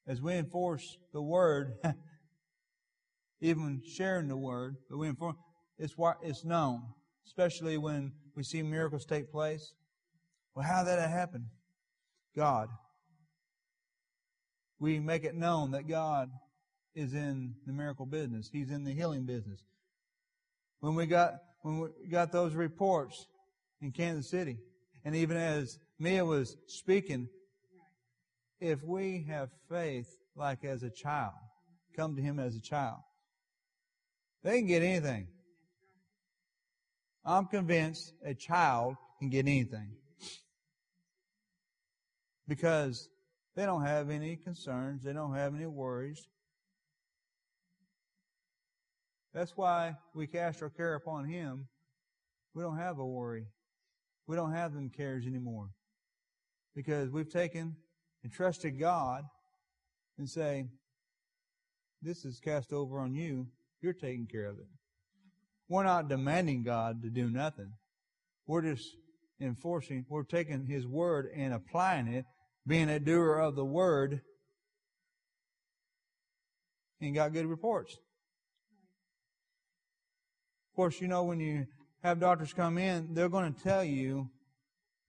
[0.08, 1.74] as we enforce the word,
[3.42, 5.36] even sharing the word, but we enforce,
[5.78, 6.84] it's what it's known,
[7.26, 9.74] especially when we see miracles take place.
[10.56, 11.48] Well, how did that happen?
[12.36, 12.70] God.
[14.80, 16.30] We make it known that God
[16.96, 18.50] is in the miracle business.
[18.52, 19.64] He's in the healing business.
[20.80, 23.28] When we got when we got those reports
[23.82, 24.60] in Kansas City,
[25.06, 27.30] and even as Mia was speaking,
[28.60, 31.34] if we have faith like as a child,
[31.96, 33.00] come to Him as a child,
[34.44, 35.28] they can get anything.
[37.26, 39.92] I'm convinced a child can get anything.
[42.48, 43.08] Because
[43.56, 46.28] they don't have any concerns, they don't have any worries.
[49.34, 51.68] That's why we cast our care upon Him.
[52.54, 53.48] We don't have a worry.
[54.28, 55.70] We don't have them cares anymore.
[56.76, 57.76] Because we've taken
[58.24, 59.24] and trusted God
[60.18, 60.68] and say,
[62.02, 63.48] This is cast over on you.
[63.82, 64.68] You're taking care of it.
[65.70, 67.74] We're not demanding God to do nothing.
[68.46, 68.88] We're just
[69.42, 72.26] enforcing, we're taking His Word and applying it,
[72.68, 74.22] being a doer of the Word,
[77.02, 77.94] and got good reports.
[80.72, 81.66] Of course, you know, when you
[82.04, 84.30] have doctors come in, they're going to tell you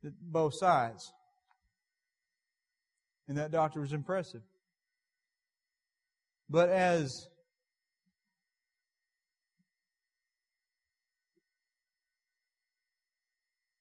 [0.03, 1.13] that both sides.
[3.27, 4.43] And that doctor was impressive.
[6.51, 7.29] But as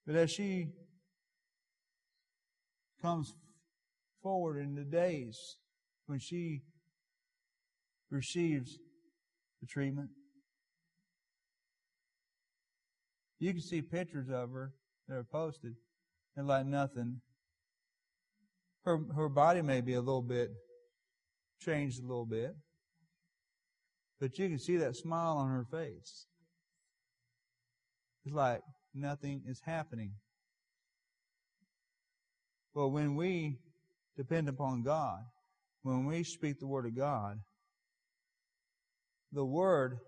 [0.06, 0.68] But as she
[3.02, 3.34] comes
[4.22, 5.58] forward in the days
[6.06, 6.64] when she
[8.10, 8.78] receives
[9.62, 10.10] the treatment,
[13.40, 14.74] you can see pictures of her
[15.08, 15.76] that are posted
[16.36, 17.22] and like nothing
[18.86, 20.52] her, her body may be a little bit
[21.60, 22.54] changed a little bit,
[24.20, 26.26] but you can see that smile on her face.
[28.26, 28.62] It's like
[28.94, 30.14] nothing is happening.
[32.74, 33.60] But when we
[34.18, 35.24] depend upon God,
[35.84, 37.40] when we speak the Word of God,
[39.32, 40.00] the Word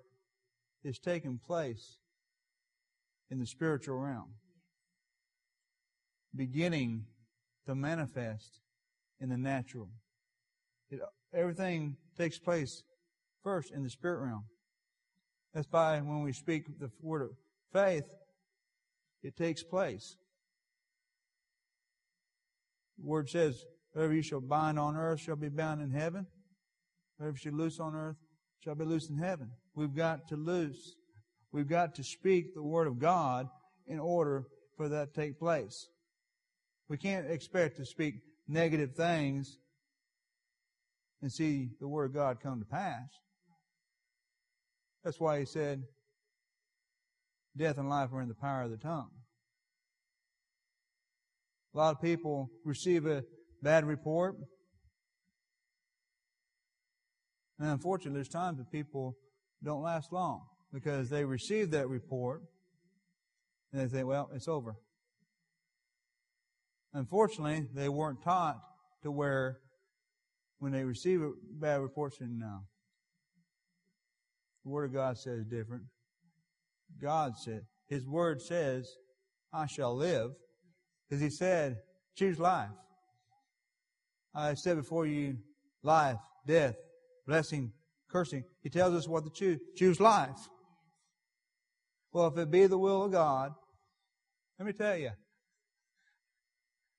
[0.83, 1.97] is taking place
[3.29, 4.29] in the spiritual realm,
[6.35, 7.05] beginning
[7.65, 8.59] to manifest
[9.19, 9.89] in the natural.
[10.89, 10.99] It,
[11.33, 12.83] everything takes place
[13.43, 14.45] first in the spirit realm.
[15.53, 17.29] That's why when we speak the word of
[17.71, 18.03] faith,
[19.25, 20.17] it takes place.
[22.99, 26.27] The word says, whoever you shall bind on earth shall be bound in heaven.
[27.19, 28.17] Whoever you loose on earth
[28.59, 29.49] shall be loosed in heaven.
[29.73, 30.95] We've got to loose.
[31.51, 33.47] We've got to speak the word of God
[33.87, 34.45] in order
[34.77, 35.87] for that to take place.
[36.87, 38.15] We can't expect to speak
[38.47, 39.57] negative things
[41.23, 43.09] and see the word of God come to pass.
[45.03, 45.83] That's why he said,
[47.57, 49.09] death and life are in the power of the tongue.
[51.73, 53.23] A lot of people receive a
[53.61, 54.35] bad report.
[57.59, 59.17] And unfortunately, there's times that people
[59.63, 62.43] don't last long because they receive that report
[63.71, 64.75] and they think, well, it's over.
[66.93, 68.57] Unfortunately, they weren't taught
[69.03, 69.59] to where
[70.59, 72.61] when they receive a bad report, say, no.
[74.63, 75.83] The Word of God says different.
[77.01, 78.95] God said, His Word says,
[79.53, 80.31] I shall live.
[81.07, 81.77] Because He said,
[82.15, 82.69] choose life.
[84.33, 85.37] I said before you,
[85.83, 86.75] life, death,
[87.25, 87.71] blessing,
[88.09, 88.43] cursing.
[88.61, 89.59] He tells us what to choose.
[89.75, 90.49] Choose life.
[92.11, 93.53] Well, if it be the will of God,
[94.57, 95.11] let me tell you,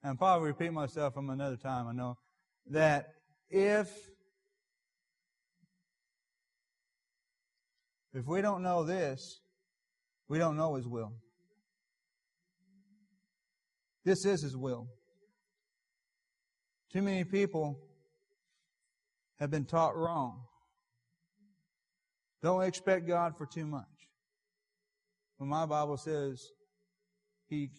[0.03, 2.19] and probably repeat myself from another time, I know,
[2.71, 3.09] that
[3.49, 3.91] if
[8.13, 9.41] if we don't know this,
[10.29, 11.13] we don't know His will.
[14.05, 14.89] This is His will.
[16.93, 17.79] Too many people
[19.39, 20.41] have been taught wrong.
[22.43, 23.85] Don't expect God for too much.
[25.39, 26.43] When my Bible says
[27.49, 27.71] He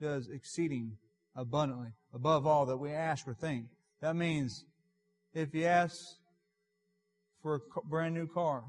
[0.00, 0.96] does exceeding
[1.34, 3.66] abundantly, above all that we ask or think,
[4.00, 4.64] that means
[5.32, 5.96] if you ask
[7.42, 8.64] for a brand new car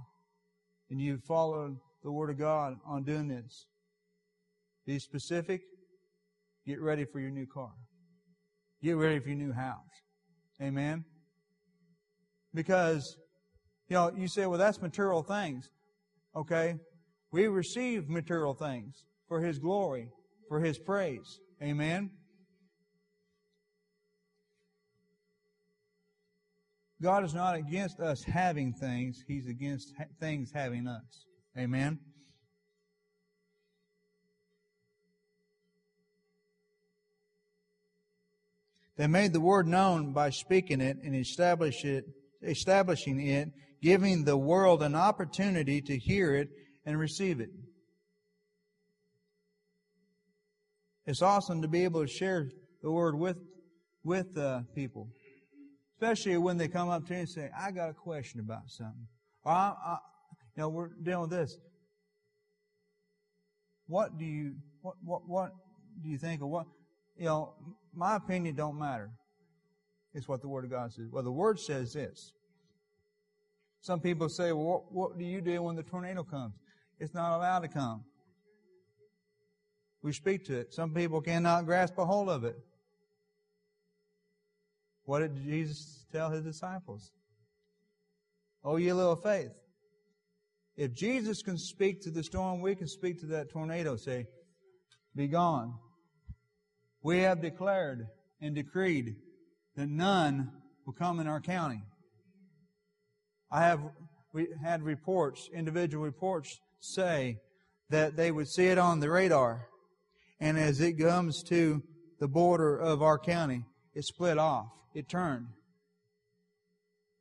[0.90, 3.68] and you follow the Word of God on doing this,
[4.86, 5.62] be specific,
[6.66, 7.72] get ready for your new car.
[8.84, 9.78] Get ready for your new house.
[10.62, 11.06] Amen?
[12.54, 13.16] Because,
[13.88, 15.70] you know, you say, well, that's material things.
[16.36, 16.76] Okay?
[17.32, 20.10] We receive material things for His glory,
[20.50, 21.40] for His praise.
[21.62, 22.10] Amen?
[27.02, 31.26] God is not against us having things, He's against things having us.
[31.58, 32.00] Amen?
[38.98, 42.06] They made the word known by speaking it and establish it,
[42.42, 43.50] establishing it,
[43.82, 46.50] giving the world an opportunity to hear it
[46.86, 47.50] and receive it.
[51.06, 52.50] It's awesome to be able to share
[52.82, 53.38] the word with
[54.04, 55.10] with uh, people,
[55.96, 59.08] especially when they come up to you and say, "I got a question about something,"
[59.44, 59.98] or I,
[60.62, 61.58] I, "You know, we're dealing with this."
[63.88, 65.52] What do you what what what
[66.02, 66.66] do you think of what
[67.18, 67.54] you know?
[67.94, 69.12] my opinion don't matter.
[70.14, 71.08] It's what the Word of God says.
[71.12, 72.34] Well, the Word says this.
[73.82, 76.54] Some people say, well, what, what do you do when the tornado comes?
[77.00, 78.04] It's not allowed to come.
[80.04, 80.74] We speak to it.
[80.74, 82.56] Some people cannot grasp a hold of it.
[85.04, 87.12] What did Jesus tell his disciples?
[88.64, 89.52] Oh, ye little faith.
[90.82, 93.96] If Jesus can speak to the storm, we can speak to that tornado.
[93.98, 94.26] Say,
[95.16, 95.76] be gone.
[97.04, 98.08] We have declared
[98.42, 99.16] and decreed
[99.76, 100.52] that none
[100.84, 101.84] will come in our county.
[103.52, 103.82] I have
[104.34, 107.38] we had reports, individual reports say
[107.92, 109.68] that they would see it on the radar.
[110.40, 111.84] And as it comes to
[112.20, 114.66] the border of our county, it split off.
[114.96, 115.46] It turned.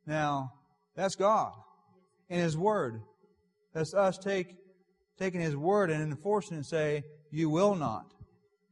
[0.06, 0.54] Now,
[0.96, 1.52] that's God
[2.30, 3.02] and His Word.
[3.72, 4.56] That's us take,
[5.18, 8.12] taking His Word and enforcing it and say, you will not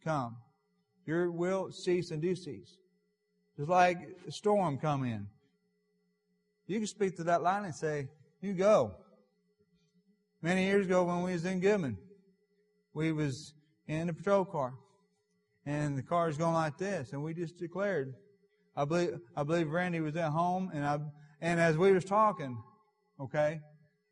[0.04, 0.36] come.
[1.06, 2.76] Your will cease and do cease.
[3.56, 5.26] Just like a storm come in.
[6.66, 8.08] You can speak to that line and say,
[8.40, 8.92] you go.
[10.42, 11.96] Many years ago when we was in Goodman,
[12.94, 13.54] we was
[13.86, 14.74] in a patrol car.
[15.66, 17.12] And the car is going like this.
[17.12, 18.14] And we just declared,
[18.76, 20.98] I believe, I believe Randy was at home and I,
[21.40, 22.62] and as we was talking,
[23.20, 23.60] okay,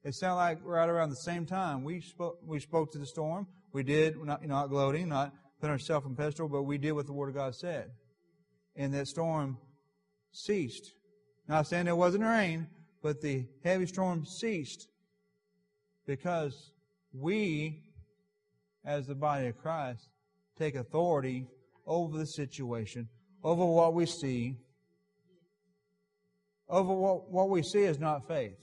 [0.06, 3.48] it sounded like right around the same time we spoke, we spoke to the storm.
[3.72, 7.12] We did, not, not gloating, not putting ourselves in pedestal, but we did what the
[7.12, 7.90] Word of God said.
[8.76, 9.58] And that storm
[10.30, 10.92] ceased.
[11.48, 12.68] Not saying there wasn't rain,
[13.02, 14.86] but the heavy storm ceased
[16.06, 16.70] because
[17.12, 17.82] we,
[18.84, 20.08] as the body of Christ,
[20.56, 21.48] take authority
[21.84, 23.08] over the situation,
[23.42, 24.56] over what we see.
[26.68, 28.56] Over what, what we see is not faith.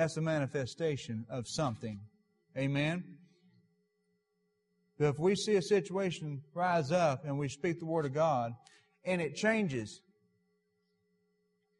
[0.00, 2.00] That's a manifestation of something.
[2.56, 3.04] Amen?
[4.98, 8.54] But if we see a situation rise up and we speak the Word of God
[9.04, 10.00] and it changes,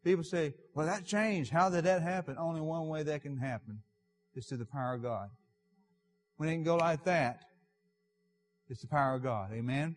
[0.04, 1.50] people say, well, that changed.
[1.50, 2.36] How did that happen?
[2.38, 3.80] Only one way that can happen
[4.34, 5.30] is through the power of God.
[6.36, 7.40] When it can go like that,
[8.68, 9.50] it's the power of God.
[9.54, 9.96] Amen?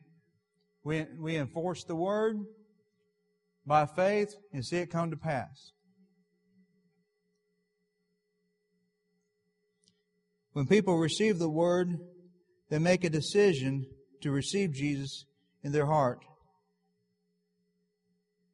[0.86, 2.38] We, we enforce the Word
[3.66, 5.74] by faith and see it come to pass.
[10.54, 12.00] When people receive the Word,
[12.70, 13.88] they make a decision
[14.22, 15.26] to receive Jesus
[15.64, 16.24] in their heart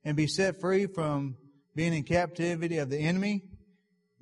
[0.03, 1.35] and be set free from
[1.75, 3.43] being in captivity of the enemy,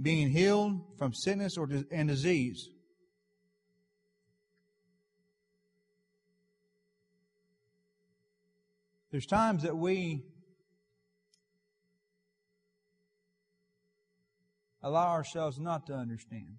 [0.01, 2.69] being healed from sickness or and disease.
[9.11, 10.23] There's times that we
[14.83, 16.57] allow ourselves not to understand.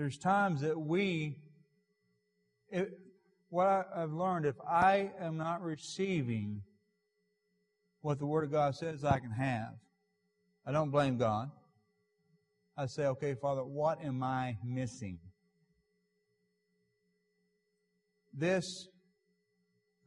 [0.00, 1.36] There's times that we,
[2.70, 2.98] it,
[3.50, 6.62] what I, I've learned, if I am not receiving
[8.00, 9.74] what the Word of God says I can have,
[10.64, 11.50] I don't blame God.
[12.78, 15.18] I say, okay, Father, what am I missing?
[18.32, 18.88] This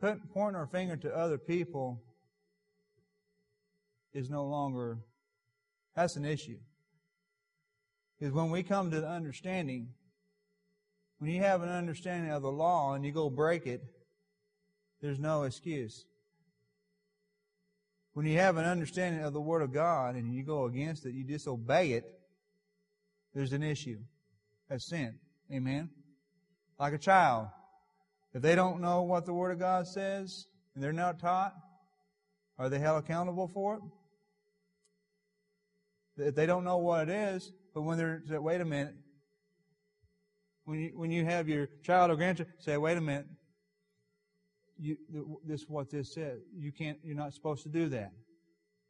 [0.02, 2.02] pointing our finger to other people
[4.12, 4.98] is no longer,
[5.96, 6.58] that's an issue.
[8.20, 9.90] Because when we come to the understanding,
[11.20, 13.84] when you have an understanding of the law and you go break it,
[15.02, 16.06] there's no excuse.
[18.14, 21.14] When you have an understanding of the Word of God and you go against it,
[21.14, 22.06] you disobey it,
[23.34, 24.00] there's an issue.
[24.70, 25.16] That's sin.
[25.52, 25.90] Amen?
[26.80, 27.48] Like a child.
[28.34, 31.54] If they don't know what the Word of God says and they're not taught,
[32.58, 33.82] are they held accountable for it?
[36.18, 38.96] If they don't know what it is, but when they're, say, wait a minute,
[40.66, 43.28] when you, when you have your child or grandchild, say, wait a minute,
[44.80, 44.98] you,
[45.46, 46.40] this is what this says.
[46.56, 48.12] You can't, you're not supposed to do that.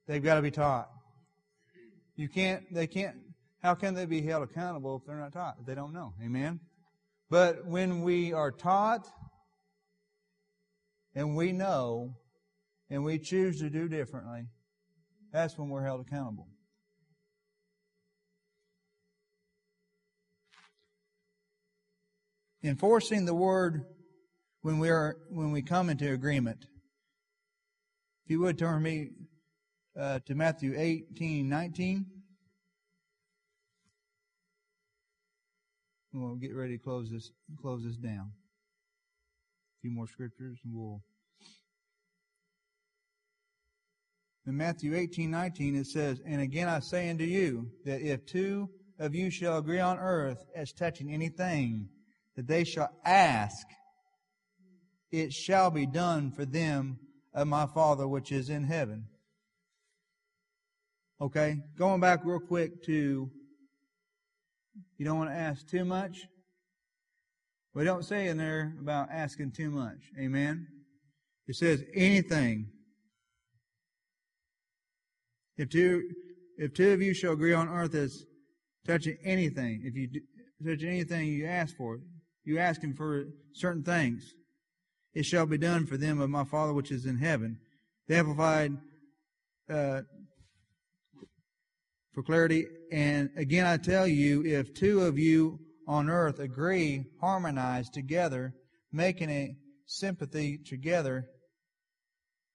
[0.08, 0.90] They've got to be taught.
[2.16, 3.16] You can't, they can't,
[3.62, 5.66] how can they be held accountable if they're not taught?
[5.66, 6.14] They don't know.
[6.24, 6.60] Amen?
[7.30, 9.08] But when we are taught
[11.16, 12.16] and we know
[12.90, 14.48] and we choose to do differently,
[15.32, 16.48] that's when we're held accountable.
[22.64, 23.86] Enforcing the word
[24.62, 26.66] when we are when we come into agreement.
[28.26, 29.10] If you would turn me
[30.00, 32.06] uh, to Matthew 18, 19.
[36.14, 38.32] We'll get ready to close this close this down.
[38.32, 41.02] A few more scriptures and we'll
[44.46, 48.70] in Matthew 18, 19 it says, And again I say unto you, that if two
[49.00, 51.90] of you shall agree on earth as touching anything
[52.36, 53.68] that they shall ask,
[55.12, 57.00] it shall be done for them
[57.34, 59.06] of my Father which is in heaven.
[61.22, 63.30] Okay, going back real quick to,
[64.98, 66.26] you don't want to ask too much.
[67.74, 69.98] We don't say in there about asking too much.
[70.20, 70.68] Amen.
[71.48, 72.68] It says anything.
[75.58, 76.10] If two,
[76.58, 78.26] if two of you shall agree on earth as
[78.86, 80.10] touching anything, if you
[80.66, 82.00] touch anything you ask for,
[82.44, 84.34] you ask him for certain things
[85.14, 87.60] it shall be done for them of my Father which is in heaven.
[88.08, 88.78] The Amplified
[89.70, 90.02] uh,
[92.14, 92.66] for clarity.
[92.92, 98.54] And again, I tell you, if two of you on earth agree, harmonize together,
[98.92, 99.56] making a
[99.86, 101.26] sympathy together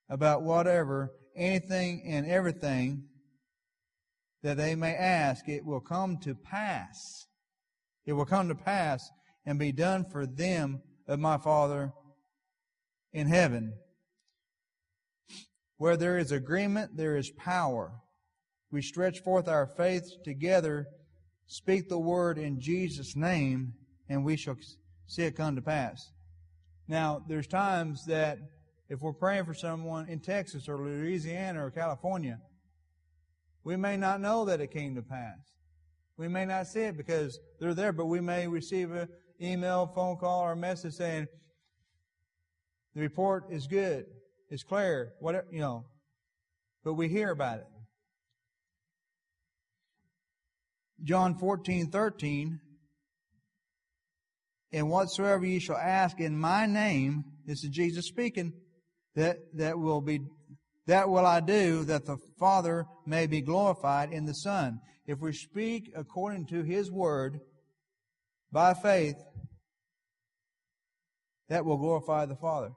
[0.08, 3.04] about whatever, anything and everything
[4.42, 7.26] that they may ask, it will come to pass.
[8.06, 9.08] It will come to pass
[9.48, 11.90] and be done for them of my Father
[13.14, 13.72] in heaven.
[15.78, 17.92] Where there is agreement, there is power.
[18.70, 20.86] We stretch forth our faith together,
[21.46, 23.72] speak the word in Jesus' name,
[24.06, 24.58] and we shall
[25.06, 26.12] see it come to pass.
[26.86, 28.38] Now, there's times that
[28.90, 32.38] if we're praying for someone in Texas or Louisiana or California,
[33.64, 35.38] we may not know that it came to pass.
[36.18, 39.08] We may not see it because they're there, but we may receive an
[39.40, 41.26] email, phone call, or message saying,
[42.94, 44.06] the report is good.
[44.50, 45.12] It's clear.
[45.20, 45.84] Whatever, you know.
[46.84, 47.66] But we hear about it.
[51.04, 52.60] John 14, 13.
[54.72, 58.52] And whatsoever ye shall ask in my name, this is Jesus speaking,
[59.14, 60.20] that, that will be,
[60.86, 64.80] that will I do, that the Father may be glorified in the Son.
[65.06, 67.40] If we speak according to His word,
[68.52, 69.16] by faith,
[71.48, 72.72] that will glorify the Father.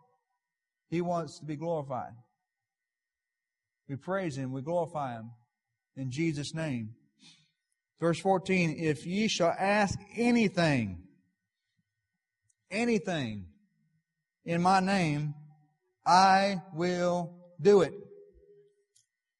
[0.89, 2.14] He wants to be glorified.
[3.88, 5.31] We praise Him, we glorify Him
[5.95, 6.95] in Jesus' name.
[7.99, 11.03] Verse 14, if ye shall ask anything,
[12.72, 13.45] anything
[14.45, 15.35] in my name,
[16.06, 17.93] I will do it.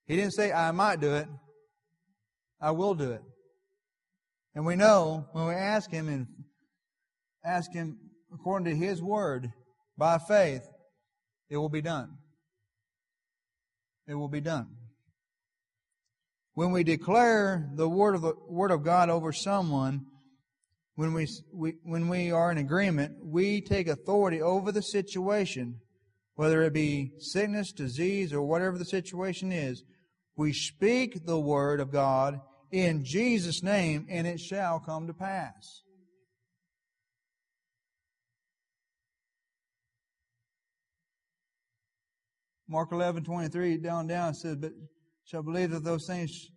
[0.06, 1.28] He didn't say I might do it.
[2.60, 3.24] I will do it.
[4.53, 6.28] And we know when we ask Him and
[7.44, 7.98] ask Him
[8.34, 9.52] according to His word
[9.98, 10.68] by faith,
[11.49, 12.18] it will be done.
[14.07, 14.68] It will be done.
[16.53, 20.06] When we declare the word of the word of God over someone,
[20.95, 25.80] when we, we when we are in agreement, we take authority over the situation,
[26.36, 29.84] whether it be sickness, disease, or whatever the situation is.
[30.36, 32.41] We speak the word of God
[32.72, 35.84] in Jesus' name, and it shall come to pass.
[42.68, 44.72] Mark 11, 23, down, down, says, But
[45.26, 46.49] shall believe that those things,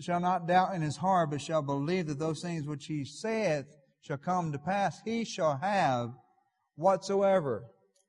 [0.00, 3.66] shall not doubt in his heart, but shall believe that those things which he saith
[4.00, 5.00] shall come to pass.
[5.04, 6.10] He shall have
[6.74, 7.64] whatsoever,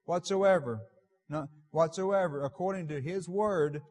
[0.05, 0.79] whatsoever,
[1.69, 3.81] whatsoever, according to his word,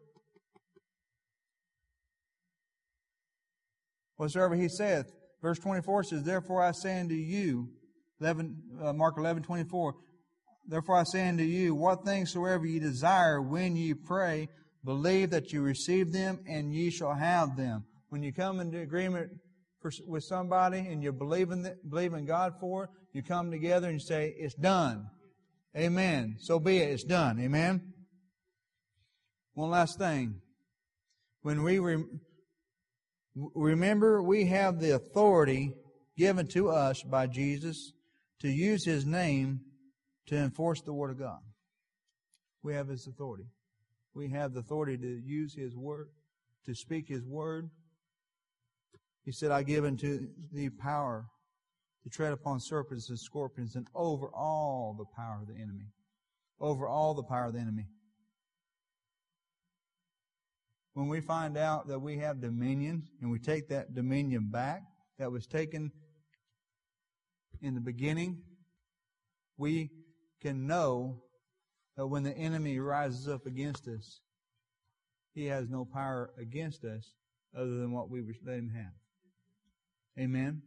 [4.20, 5.10] whatsoever he saith.
[5.40, 7.70] Verse 24 says, Therefore I say unto you,
[8.20, 9.94] 11, uh, Mark 11, 24,
[10.68, 14.48] Therefore I say unto you, what things soever ye desire when ye pray,
[14.84, 17.84] believe that you receive them and ye shall have them.
[18.10, 19.30] When you come into agreement
[19.80, 23.50] for, with somebody and you believe in, the, believe in God for it, you come
[23.50, 25.08] together and you say, it's done.
[25.74, 26.36] Amen.
[26.40, 26.90] So be it.
[26.90, 27.40] It's done.
[27.40, 27.94] Amen.
[29.54, 30.42] One last thing.
[31.40, 32.04] When we re-
[33.34, 35.72] remember, we have the authority
[36.16, 37.92] given to us by Jesus
[38.40, 39.60] to use His name
[40.26, 41.40] to enforce the Word of God.
[42.62, 43.46] We have His authority.
[44.14, 46.08] We have the authority to use His Word,
[46.66, 47.70] to speak His Word.
[49.24, 51.26] He said, I give unto thee power
[52.02, 55.86] to tread upon serpents and scorpions and over all the power of the enemy.
[56.58, 57.86] Over all the power of the enemy.
[61.00, 64.82] When we find out that we have dominion and we take that dominion back
[65.18, 65.92] that was taken
[67.62, 68.42] in the beginning,
[69.56, 69.88] we
[70.42, 71.22] can know
[71.96, 74.20] that when the enemy rises up against us,
[75.32, 77.14] he has no power against us
[77.56, 78.92] other than what we let him have.
[80.22, 80.60] Amen.